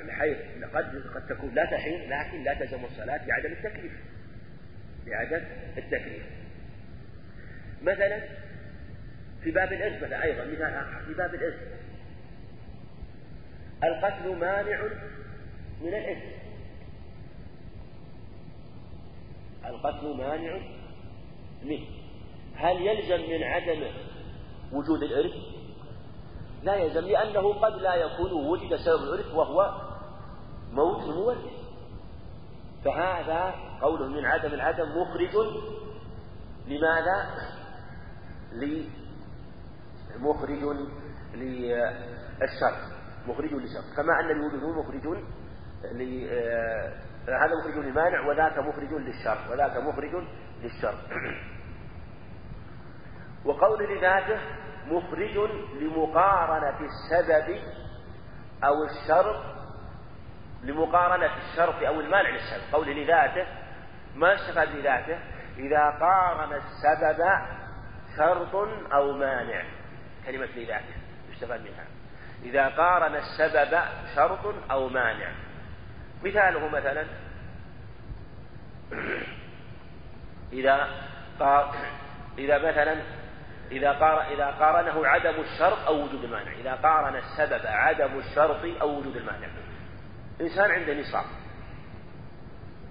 الحيض 0.04 0.36
قد 0.74 1.02
قد 1.14 1.26
تكون 1.26 1.54
لا 1.54 1.64
تحيض 1.64 2.00
لكن 2.08 2.44
لا 2.44 2.54
تلزم 2.54 2.84
الصلاة 2.84 3.26
لعدم 3.26 3.52
التكليف. 3.52 3.92
لعدم 5.06 5.44
التكليف. 5.78 6.22
مثلا 7.82 8.20
في 9.42 9.50
باب 9.50 9.72
مثلا 9.72 10.22
أيضا 10.22 10.44
مثال 10.44 10.74
آخر 10.74 11.02
في 11.06 11.14
باب 11.14 11.34
الإرث 11.34 11.58
القتل 13.84 14.36
مانع 14.36 14.82
من 15.82 15.88
الإرث 15.88 16.22
القتل 19.64 20.16
مانع 20.16 20.58
منه. 21.64 21.86
هل 22.56 22.76
يلزم 22.86 23.30
من 23.30 23.42
عدم 23.42 23.82
وجود 24.72 25.02
الإرث؟ 25.02 25.61
لا 26.62 26.74
يلزم 26.74 27.00
لأنه 27.00 27.52
قد 27.52 27.72
لا 27.72 27.94
يكون 27.94 28.32
وجد 28.32 28.76
سبب 28.76 29.02
الإرث 29.02 29.34
وهو 29.34 29.80
موت 30.72 31.02
المورث 31.02 31.62
فهذا 32.84 33.54
قوله 33.80 34.06
من 34.06 34.24
عدم 34.24 34.54
العدم 34.54 34.84
مخرج 34.84 35.36
لماذا؟ 36.66 37.30
مخرج 40.18 40.76
للشر 41.34 42.76
مخرج 43.26 43.52
للشر. 43.52 43.96
كما 43.96 44.20
أن 44.20 44.30
الوجود 44.30 44.62
مخرج 44.62 45.22
هذا 47.28 47.52
مخرج 47.60 47.84
للمانع 47.84 48.28
وذاك 48.28 48.58
مخرج 48.58 48.92
للشر 48.92 49.52
وذاك 49.52 49.76
مخرج 49.76 50.24
للشر. 50.62 50.94
وقول 53.46 53.96
لذاته 53.96 54.40
مخرج 54.86 55.50
لمقارنة 55.80 56.78
السبب 56.80 57.60
أو 58.64 58.84
الشرط 58.84 59.42
لمقارنة 60.62 61.30
الشرط 61.36 61.82
أو 61.82 62.00
المانع 62.00 62.30
للسبب. 62.30 62.62
قول 62.72 62.96
لذاته 62.96 63.46
ما 64.14 64.34
استفاد 64.34 64.68
لذاته؟ 64.68 65.18
إذا 65.58 65.90
قارن 65.90 66.52
السبب 66.52 67.24
شرط 68.16 68.54
أو 68.92 69.12
مانع. 69.12 69.62
كلمة 70.26 70.48
لذاته 70.56 70.94
يستفاد 71.32 71.60
منها. 71.60 71.86
إذا 72.42 72.68
قارن 72.68 73.14
السبب 73.14 73.78
شرط 74.14 74.54
أو 74.70 74.88
مانع. 74.88 75.32
مثاله 76.24 76.68
مثلا 76.68 77.06
إذا 80.52 80.88
إذا 82.38 82.58
مثلا 82.58 82.96
إذا 83.72 83.92
قار 83.92 84.32
إذا 84.34 84.46
قارنه 84.46 85.06
عدم 85.06 85.40
الشرط 85.40 85.78
أو 85.86 86.04
وجود 86.04 86.24
المانع. 86.24 86.52
إذا 86.52 86.74
قارن 86.74 87.16
السبب 87.16 87.66
عدم 87.66 88.18
الشرط 88.18 88.80
أو 88.80 88.98
وجود 88.98 89.16
المانع. 89.16 89.48
إنسان 90.40 90.70
عنده 90.70 90.94
نصاب. 90.94 91.24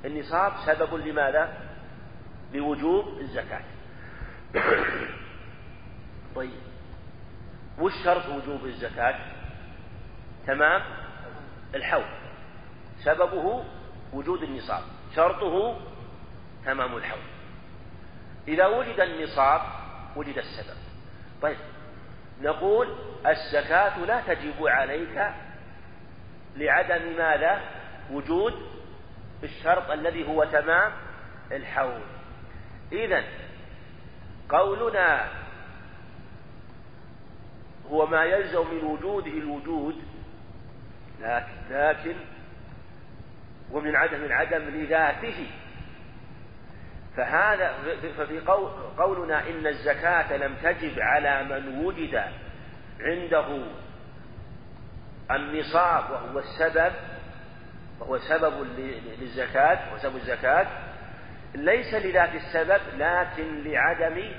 النصاب 0.06 0.54
سبب 0.66 0.94
لماذا؟ 0.94 1.54
لوجوب 2.54 3.20
الزكاة. 3.20 3.62
طيب. 6.36 6.52
وش 7.80 7.94
شرط 8.04 8.26
وجوب 8.30 8.66
الزكاة؟ 8.66 9.16
تمام؟ 10.48 10.82
الحول. 11.76 12.06
سببه 13.04 13.64
وجود 14.14 14.44
النصاب. 14.44 14.84
شرطه 15.16 15.78
تمام 16.66 16.98
الحول. 16.98 17.22
إذا 18.48 18.68
وجد 18.68 19.00
النصاب 19.00 19.81
وجد 20.16 20.38
السبب. 20.38 20.78
طيب 21.42 21.58
نقول 22.42 22.96
الزكاة 23.28 24.06
لا 24.06 24.22
تجب 24.22 24.68
عليك 24.68 25.32
لعدم 26.56 27.18
ماذا؟ 27.18 27.62
وجود 28.12 28.54
الشرط 29.44 29.92
الذي 29.92 30.28
هو 30.28 30.44
تمام 30.44 30.92
الحول. 31.52 32.02
إذا 32.92 33.24
قولنا 34.50 35.28
هو 37.92 38.06
ما 38.06 38.24
يلزم 38.24 38.74
من 38.74 38.84
وجوده 38.84 39.32
الوجود 39.32 40.04
لكن, 41.22 41.54
لكن 41.70 42.16
ومن 43.72 43.96
عدم 43.96 44.24
العدم 44.24 44.62
لذاته 44.62 45.52
فهذا 47.18 47.74
ففي 48.18 48.40
قول 48.40 48.72
قولنا 48.98 49.50
إن 49.50 49.68
الزكاة 49.68 50.38
لم 50.38 50.56
تجب 50.64 51.00
على 51.00 51.44
من 51.44 51.86
وجد 51.86 52.24
عنده 53.00 53.64
النصاب 55.32 56.12
وهو 56.12 56.40
السبب 56.40 56.94
وهو 58.00 58.18
سبب 58.18 58.54
للزكاة 59.20 59.94
وسبب 59.94 60.16
الزكاة 60.16 60.68
ليس 61.56 61.94
لذات 61.94 62.36
السبب 62.36 62.82
لكن 62.98 63.64
لعدم 63.64 64.32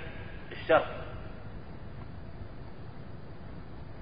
الشرط. 0.52 0.86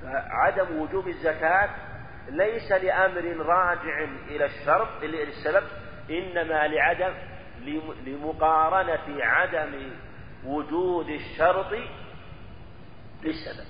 فعدم 0.02 0.80
وجوب 0.80 1.08
الزكاة 1.08 1.70
ليس 2.28 2.72
لأمر 2.72 3.46
راجع 3.46 4.04
إلى 4.28 4.44
الشرط 4.44 5.02
إلى 5.02 5.22
السبب 5.22 5.64
إنما 6.10 6.68
لعدم 6.68 7.14
لمقارنة 8.06 9.24
عدم 9.24 9.90
وجود 10.44 11.08
الشرط 11.08 11.72
للسبب. 13.22 13.66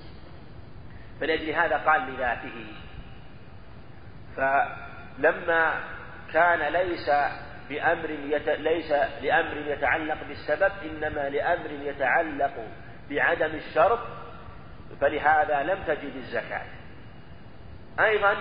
فلأجل 1.19 1.49
هذا 1.49 1.77
قال 1.77 2.13
لذاته. 2.13 2.65
فلما 4.35 5.83
كان 6.33 6.73
ليس 6.73 7.09
بأمر 7.69 8.09
يت... 8.09 8.49
ليس 8.49 8.91
لأمر 9.21 9.57
يتعلق 9.57 10.17
بالسبب 10.27 10.71
إنما 10.83 11.29
لأمر 11.29 11.71
يتعلق 11.71 12.53
بعدم 13.09 13.55
الشرط 13.55 13.99
فلهذا 15.01 15.63
لم 15.63 15.83
تجد 15.87 16.15
الزكاة. 16.15 16.65
أيضا 17.99 18.35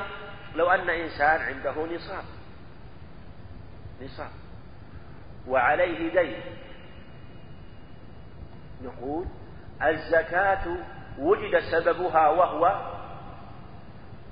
لو 0.55 0.70
أن 0.70 0.90
إنسان 0.90 1.40
عنده 1.40 1.86
نصاب. 1.86 2.24
نصاب. 4.03 4.39
وعليه 5.49 6.22
دين. 6.22 6.41
نقول 8.82 9.26
الزكاة 9.82 10.76
وجد 11.18 11.59
سببها 11.59 12.28
وهو 12.28 12.91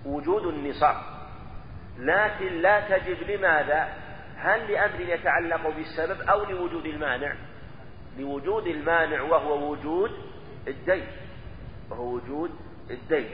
وجود 0.07 0.43
النصاب. 0.43 0.97
لكن 1.99 2.53
لا 2.53 2.99
تجب 2.99 3.31
لماذا؟ 3.31 3.89
هل 4.37 4.73
لأمر 4.73 5.01
يتعلق 5.01 5.69
بالسبب 5.77 6.21
أو 6.21 6.45
لوجود 6.45 6.87
المانع؟ 6.87 7.35
لوجود 8.19 8.67
المانع 8.67 9.23
وهو 9.23 9.71
وجود 9.71 10.11
الدين. 10.69 11.07
وهو 11.91 12.15
وجود 12.15 12.51
الدين. 12.91 13.29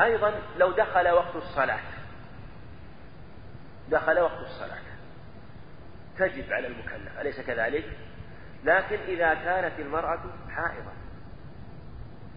أيضا 0.00 0.34
لو 0.58 0.72
دخل 0.72 1.08
وقت 1.08 1.36
الصلاة 1.36 1.80
دخل 3.88 4.18
وقت 4.18 4.40
الصلاة 4.40 4.78
تجب 6.18 6.52
على 6.52 6.66
المكلف 6.66 7.20
أليس 7.20 7.40
كذلك؟ 7.40 7.84
لكن 8.64 8.96
إذا 8.96 9.34
كانت 9.34 9.80
المرأة 9.80 10.20
حائضة 10.50 10.92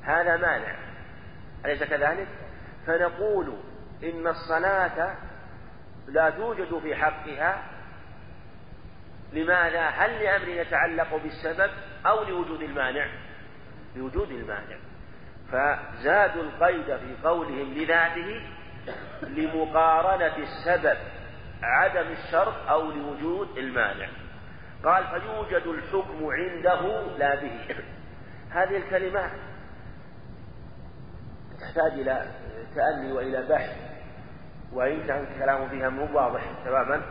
هذا 0.01 0.38
مانع 0.38 0.76
أليس 1.66 1.84
كذلك؟ 1.84 2.28
فنقول 2.88 3.57
إن 4.03 4.28
الصلاة 4.28 5.16
لا 6.07 6.30
توجد 6.30 6.80
في 6.80 6.95
حقها 6.95 7.64
لماذا؟ 9.34 9.88
هل 9.88 10.24
لأمر 10.24 10.47
يتعلق 10.47 11.16
بالسبب 11.16 11.72
أو 12.05 12.24
لوجود 12.24 12.62
المانع؟ 12.62 13.07
لوجود 13.95 14.32
المانع 14.32 14.78
فزادوا 15.52 16.43
القيد 16.43 16.97
في 16.97 17.16
قولهم 17.24 17.74
لذاته 17.74 18.41
لمقارنة 19.24 20.38
السبب 20.38 20.97
عدم 21.64 22.12
الشرط 22.12 22.70
أو 22.70 22.91
لوجود 22.91 23.58
المانع. 23.58 24.08
قال 24.86 25.04
فيوجد 25.08 25.68
الحكم 25.68 26.26
عنده 26.26 27.02
لا 27.18 27.36
به. 27.36 27.76
هذه 28.49 28.78
الكلمات 28.78 29.32
تحتاج 31.62 31.91
إلى 31.91 32.26
تأني 32.76 33.12
وإلى 33.12 33.47
بحث 33.49 33.91
وإن 34.74 35.08
كان 35.08 35.24
الكلام 35.24 35.70
فيها 35.70 35.89
مو 35.89 36.18
واضح 36.18 36.41
تماما 36.66 37.02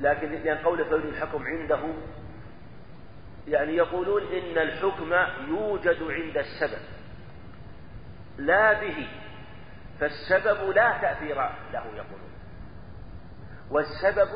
لكن 0.00 0.30
لأن 0.30 0.58
قوله 0.58 0.84
فيوجد 0.84 1.04
الحكم 1.04 1.44
عنده 1.44 1.80
يعني 3.48 3.76
يقولون 3.76 4.22
إن 4.22 4.58
الحكم 4.58 5.12
يوجد 5.48 6.02
عند 6.02 6.36
السبب. 6.36 6.82
لا 8.38 8.72
به 8.72 9.08
فالسبب 10.00 10.70
لا 10.70 10.98
تأثير 11.02 11.36
له 11.72 11.86
يقولون. 11.96 12.32
والسبب 13.70 14.28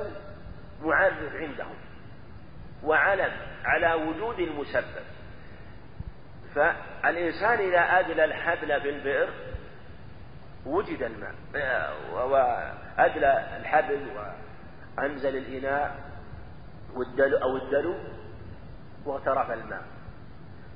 معرف 0.82 1.34
عندهم. 1.34 1.76
وعلم 2.84 3.32
على 3.64 3.94
وجود 3.94 4.38
المسبب. 4.38 5.04
فالإنسان 6.54 7.58
إذا 7.58 7.80
أدلى 7.80 8.24
الحبل 8.24 8.80
بالبئر 8.80 9.28
وجد 10.66 11.02
الماء. 11.02 11.34
وأدلى 12.12 13.56
الحبل 13.60 14.06
وأنزل 14.98 15.36
الإناء 15.36 16.12
أو 17.42 17.56
الدلو 17.56 17.94
واغترف 19.06 19.50
الماء. 19.50 19.84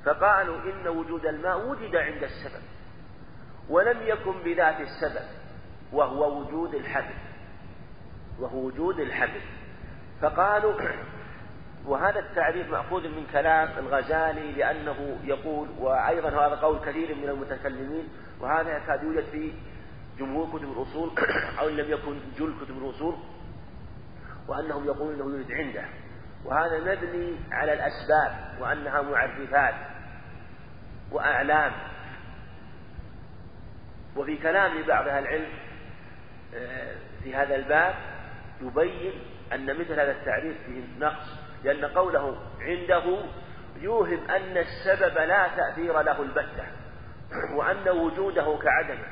فقالوا 0.05 0.57
إن 0.57 0.89
وجود 0.89 1.27
الماء 1.27 1.68
وجد 1.68 1.97
عند 1.97 2.22
السبب 2.22 2.62
ولم 3.68 4.03
يكن 4.03 4.43
بذات 4.45 4.81
السبب 4.81 5.27
وهو 5.93 6.41
وجود 6.41 6.74
الحبل 6.74 7.14
وهو 8.41 8.59
وجود 8.59 9.01
الحبل. 9.01 9.41
فقالوا 10.22 10.74
وهذا 11.87 12.20
التعريف 12.20 12.70
مأخوذ 12.70 13.09
من 13.09 13.27
كلام 13.33 13.68
الغزالي 13.79 14.53
لأنه 14.53 15.18
يقول 15.24 15.68
وأيضا 15.79 16.29
هذا 16.29 16.55
قول 16.55 16.79
كثير 16.79 17.14
من 17.14 17.29
المتكلمين 17.29 18.09
وهذا 18.41 18.77
يكاد 18.77 19.03
يوجد 19.03 19.24
في 19.24 19.53
جمهور 20.18 20.59
كتب 20.59 20.72
الأصول 20.72 21.11
أو 21.61 21.68
إن 21.68 21.77
لم 21.77 21.91
يكن 21.91 22.18
جل 22.39 22.55
كتب 22.64 22.79
الأصول 22.79 23.14
وأنهم 24.49 24.87
يقولون 24.87 25.14
أنه 25.14 25.37
يوجد 25.37 25.53
عنده. 25.53 25.85
وهذا 26.47 26.78
مبني 26.78 27.36
على 27.53 27.72
الأسباب 27.72 28.61
وأنها 28.61 29.03
معرفات 29.03 29.74
وأعلام. 31.12 31.72
وفي 34.16 34.36
كلام 34.36 34.78
لبعض 34.78 35.09
أهل 35.09 35.22
العلم 35.22 35.49
آه، 36.55 36.94
في 37.22 37.34
هذا 37.34 37.55
الباب 37.55 37.94
يبين 38.61 39.12
أن 39.53 39.66
مثل 39.80 39.92
هذا 39.92 40.11
التعريف 40.11 40.57
فيه 40.66 40.82
نقص 40.99 41.38
لأن 41.64 41.84
قوله 41.84 42.36
عنده 42.61 43.18
يوهم 43.80 44.30
أن 44.30 44.57
السبب 44.57 45.18
لا 45.18 45.49
تأثير 45.57 46.01
له 46.01 46.22
البتة 46.22 46.64
وأن 47.57 47.88
وجوده 47.88 48.59
كعدمه. 48.62 49.09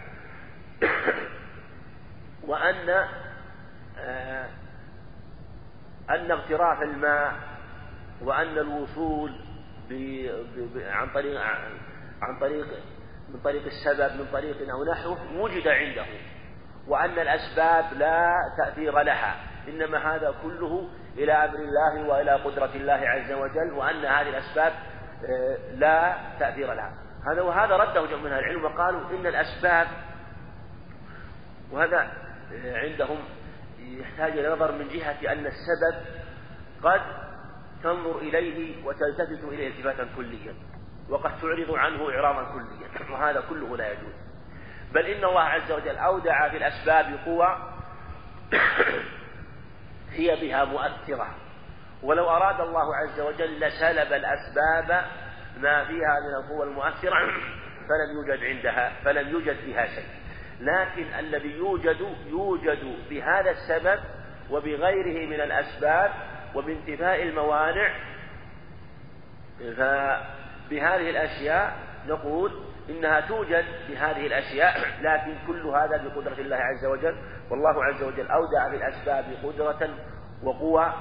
وأن 2.49 3.07
آه 3.99 4.49
أن 6.11 6.31
اغتراف 6.31 6.83
الماء 6.83 7.33
وأن 8.23 8.59
الوصول. 8.59 9.33
عن 10.77 11.09
طريق 11.15 11.41
عن 12.23 12.39
طريق 12.41 12.67
من 13.29 13.41
طريق 13.41 13.63
السبب 13.67 14.21
من 14.21 14.27
طريق 14.33 14.57
أو 14.71 14.85
نحوه 14.85 15.19
وجد 15.37 15.69
عنده 15.69 16.05
وأن 16.89 17.19
الأسباب 17.19 17.85
لا 17.99 18.35
تأثير 18.59 19.01
لها 19.01 19.37
إنما 19.69 20.15
هذا 20.15 20.35
كله 20.43 20.89
إلى 21.19 21.33
أمر 21.33 21.59
الله 21.59 22.09
وإلى 22.09 22.31
قدرة 22.33 22.71
الله 22.75 23.09
عز 23.09 23.33
وجل 23.33 23.73
وأن 23.73 24.05
هذه 24.05 24.29
الأسباب 24.29 24.73
آه، 25.25 25.75
لا 25.75 26.17
تأثير 26.39 26.73
لها 26.73 26.95
هذا 27.33 27.43
وهذا 27.43 27.77
رده 27.77 28.07
جمع 28.07 28.21
من 28.21 28.33
العلم 28.33 28.65
وقالوا 28.65 29.11
إن 29.11 29.27
الأسباب 29.27 29.87
وهذا 31.73 32.13
آه، 32.53 32.79
عندهم 32.79 33.19
يحتاج 34.01 34.39
إلى 34.39 34.49
نظر 34.49 34.73
من 34.73 34.89
جهة 34.89 35.33
أن 35.33 35.47
السبب 35.47 36.05
قد 36.83 37.01
تنظر 37.83 38.19
إليه 38.19 38.85
وتلتفت 38.85 39.45
إليه 39.45 39.69
التفاتا 39.69 40.09
كليا 40.17 40.55
وقد 41.09 41.41
تعرض 41.41 41.71
عنه 41.71 42.11
إعراضا 42.11 42.53
كليا 42.53 43.13
وهذا 43.13 43.41
كله 43.41 43.77
لا 43.77 43.93
يجوز. 43.93 44.15
بل 44.93 45.07
إن 45.07 45.25
الله 45.25 45.41
عز 45.41 45.73
وجل 45.73 45.97
أودع 45.97 46.49
في 46.49 46.57
الأسباب 46.57 47.19
قوى 47.25 47.59
هي 50.17 50.37
بها 50.37 50.65
مؤثرة. 50.65 51.35
ولو 52.03 52.31
أراد 52.31 52.61
الله 52.61 52.97
عز 52.97 53.21
وجل 53.21 53.61
لسلب 53.61 54.13
الأسباب 54.13 55.05
ما 55.57 55.85
فيها 55.85 56.21
من 56.21 56.35
القوى 56.45 56.71
المؤثرة 56.71 57.17
فلم 57.89 58.17
يوجد 58.17 58.45
عندها 58.45 58.93
فلم 59.05 59.29
يوجد 59.29 59.57
فيها 59.57 59.87
شيء. 59.87 60.24
لكن 60.65 61.07
الذي 61.19 61.51
يوجد 61.51 62.01
يوجد 62.27 62.97
بهذا 63.11 63.51
السبب 63.51 64.01
وبغيره 64.51 65.27
من 65.27 65.41
الأسباب 65.41 66.11
وبانتفاء 66.55 67.23
الموانع 67.23 67.95
فبهذه 69.59 71.11
الأشياء 71.11 71.77
نقول 72.07 72.63
إنها 72.91 73.21
توجد 73.21 73.65
بهذه 73.89 74.27
الأشياء 74.27 74.77
لكن 75.01 75.35
كل 75.47 75.67
هذا 75.67 75.97
بقدرة 75.97 76.41
الله 76.41 76.57
عز 76.57 76.85
وجل. 76.85 77.17
والله 77.51 77.85
عز 77.85 78.03
وجل 78.03 78.27
أودع 78.31 78.69
بالأسباب 78.69 79.25
قدرة 79.45 79.91
وقوة. 80.43 80.95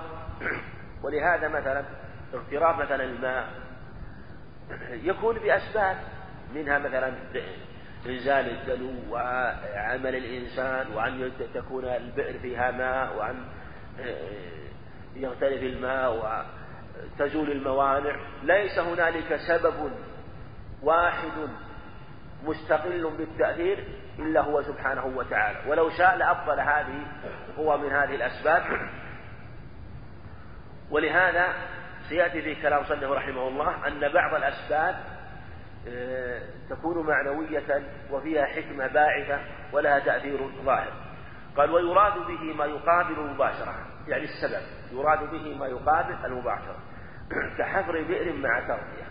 ولهذا 1.03 1.47
مثلا 1.47 1.85
اغتراف 2.33 2.79
مثلا 2.79 3.03
الماء 3.03 3.47
يكون 4.91 5.39
بأسباب 5.39 5.97
منها 6.55 6.79
مثلا 6.79 7.13
إنزال 8.05 8.49
الدلو 8.49 8.91
وعمل 9.09 10.15
الإنسان 10.15 10.87
وأن 10.95 11.31
تكون 11.53 11.85
البئر 11.85 12.39
فيها 12.39 12.71
ماء 12.71 13.15
وأن 13.17 13.45
آه، 13.99 14.63
يغترف 15.15 15.63
الماء 15.63 16.15
وتزول 17.19 17.51
الموانع. 17.51 18.15
ليس 18.43 18.79
هنالك 18.79 19.35
سبب 19.35 19.91
واحد 20.81 21.31
مستقل 22.43 23.11
بالتأثير 23.17 23.83
إلا 24.19 24.41
هو 24.41 24.61
سبحانه 24.61 25.05
وتعالى. 25.05 25.69
ولو 25.69 25.89
شاء 25.89 26.15
لأفضل 26.15 26.59
هذه 26.59 27.05
هو 27.57 27.77
من 27.77 27.89
هذه 27.89 28.15
الأسباب. 28.15 28.63
ولهذا 30.91 31.53
سيأتي 32.09 32.41
في 32.41 32.55
كلام 32.55 32.83
صنه 32.83 33.13
رحمه 33.13 33.47
الله 33.47 33.87
أن 33.87 34.13
بعض 34.13 34.35
الأسباب 34.35 34.95
تكون 36.69 37.07
معنوية 37.07 37.83
وفيها 38.11 38.45
حكمة 38.45 38.87
باعثة 38.87 39.39
ولها 39.73 39.99
تأثير 39.99 40.49
ظاهر. 40.65 40.93
قال 41.57 41.71
ويراد 41.71 42.13
به 42.27 42.53
ما 42.53 42.65
يقابل 42.65 43.19
المباشرة 43.19 43.75
يعني 44.07 44.23
السبب 44.23 44.61
يراد 44.91 45.31
به 45.31 45.57
ما 45.59 45.67
يقابل 45.67 46.25
المباشرة. 46.25 46.77
كحفر 47.57 48.01
بئر 48.01 48.33
مع 48.33 48.59
تغطية. 48.59 49.07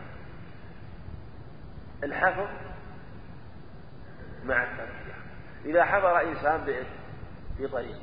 الحفر 2.04 2.48
مع 4.44 4.62
التغطية 4.62 5.14
إذا 5.64 5.84
حفر 5.84 6.20
إنسان 6.20 6.64
بئر 6.64 6.86
في 7.56 7.68
طريق 7.68 7.98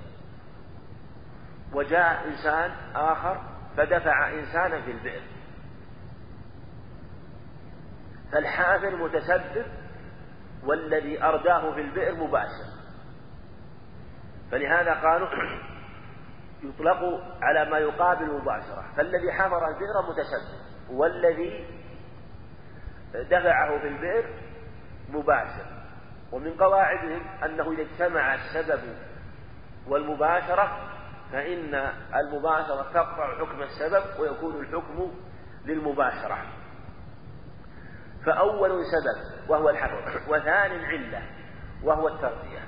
وجاء 1.73 2.27
إنسان 2.27 2.71
آخر 2.95 3.41
فدفع 3.77 4.29
إنسانا 4.29 4.81
في 4.81 4.91
البئر. 4.91 5.21
فالحافر 8.31 8.95
متسبب 8.95 9.65
والذي 10.63 11.23
أرداه 11.23 11.73
في 11.73 11.81
البئر 11.81 12.15
مباشر. 12.15 12.69
فلهذا 14.51 14.93
قالوا 14.93 15.27
يطلق 16.63 16.99
على 17.41 17.69
ما 17.71 17.77
يقابل 17.77 18.25
مباشرة. 18.25 18.85
فالذي 18.97 19.31
حفر 19.31 19.67
البئر 19.67 20.01
متسبب 20.09 20.59
والذي 20.89 21.67
دفعه 23.13 23.79
في 23.79 23.87
البئر 23.87 24.25
مباشر. 25.09 25.65
ومن 26.31 26.53
قواعدهم 26.53 27.21
أنه 27.43 27.71
إذا 27.71 27.81
اجتمع 27.81 28.35
السبب 28.35 28.81
والمباشرة 29.87 30.77
فإن 31.31 31.75
المباشرة 32.15 32.91
تقطع 32.93 33.37
حكم 33.39 33.61
السبب 33.61 34.19
ويكون 34.19 34.59
الحكم 34.59 35.11
للمباشرة. 35.65 36.37
فأول 38.25 38.69
سبب 38.69 39.49
وهو 39.49 39.69
الحفر 39.69 40.21
وثاني 40.27 40.75
العلة 40.75 41.21
وهو 41.83 42.07
التغذية 42.07 42.59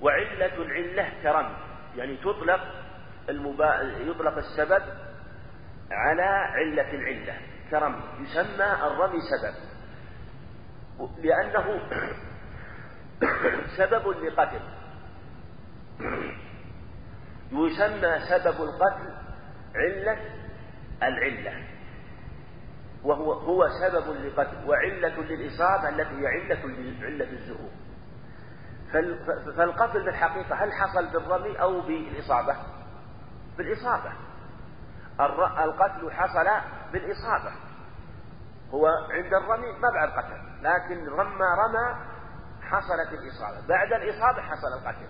وعلة 0.00 0.54
العلة 0.56 1.12
كرم 1.22 1.56
يعني 1.96 2.16
تطلق 2.16 2.60
المبا... 3.28 3.80
يطلق 4.00 4.36
السبب 4.36 4.82
على 5.90 6.22
علة 6.22 6.90
العلة 6.94 7.36
كرم 7.70 8.00
يسمى 8.20 8.86
الرمي 8.86 9.18
سبب. 9.20 9.54
لأنه 11.18 11.80
سبب 13.78 14.08
لقتل. 14.08 14.60
يسمى 17.52 18.18
سبب 18.28 18.62
القتل 18.62 19.14
علة 19.74 20.18
العلة. 21.02 21.73
وهو 23.04 23.32
هو 23.32 23.68
سبب 23.68 24.16
لقتل 24.16 24.68
وعلة 24.68 25.20
للإصابة 25.20 25.88
التي 25.88 26.14
هي 26.14 26.26
علة 26.26 26.60
علة 27.02 27.30
الزهور. 27.32 27.70
فالقتل 29.56 30.04
بالحقيقة 30.04 30.64
هل 30.64 30.72
حصل 30.72 31.12
بالرمي 31.12 31.60
أو 31.60 31.80
بالإصابة؟ 31.80 32.56
بالإصابة. 33.58 34.12
القتل 35.64 36.12
حصل 36.12 36.46
بالإصابة. 36.92 37.52
هو 38.70 38.86
عند 39.10 39.34
الرمي 39.34 39.72
ما 39.72 39.90
بعد 39.94 40.08
قتل 40.08 40.62
لكن 40.62 41.04
لما 41.04 41.46
رمى 41.54 42.14
حصلت 42.62 43.12
الإصابة. 43.12 43.66
بعد 43.68 43.92
الإصابة 43.92 44.42
حصل 44.42 44.72
القتل. 44.80 45.08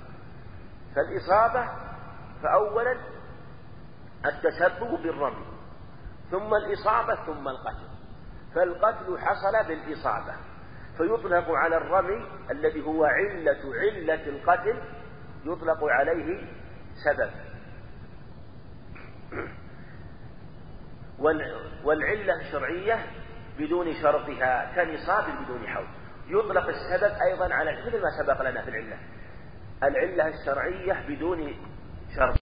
فالإصابة 0.94 1.68
فأولا 2.42 2.96
التسبب 4.26 5.02
بالرمي. 5.02 5.53
ثم 6.30 6.54
الإصابة 6.54 7.14
ثم 7.26 7.48
القتل. 7.48 7.88
فالقتل 8.54 9.18
حصل 9.18 9.68
بالإصابة. 9.68 10.34
فيطلق 10.96 11.50
على 11.50 11.76
الرمي 11.76 12.26
الذي 12.50 12.84
هو 12.84 13.04
علة 13.04 13.60
علة 13.82 14.26
القتل 14.26 14.82
يطلق 15.44 15.84
عليه 15.84 16.46
سبب. 17.04 17.30
والعلة 21.84 22.40
الشرعية 22.40 23.06
بدون 23.58 23.94
شرطها 24.02 24.74
كنصاب 24.74 25.24
بدون 25.44 25.66
حول. 25.66 25.86
يطلق 26.26 26.66
السبب 26.68 27.12
أيضا 27.30 27.54
على 27.54 27.86
مثل 27.86 28.02
ما 28.02 28.08
سبق 28.22 28.42
لنا 28.42 28.62
في 28.62 28.68
العلة. 28.68 28.98
العلة 29.82 30.28
الشرعية 30.28 31.06
بدون 31.08 31.54
شرط. 32.16 32.32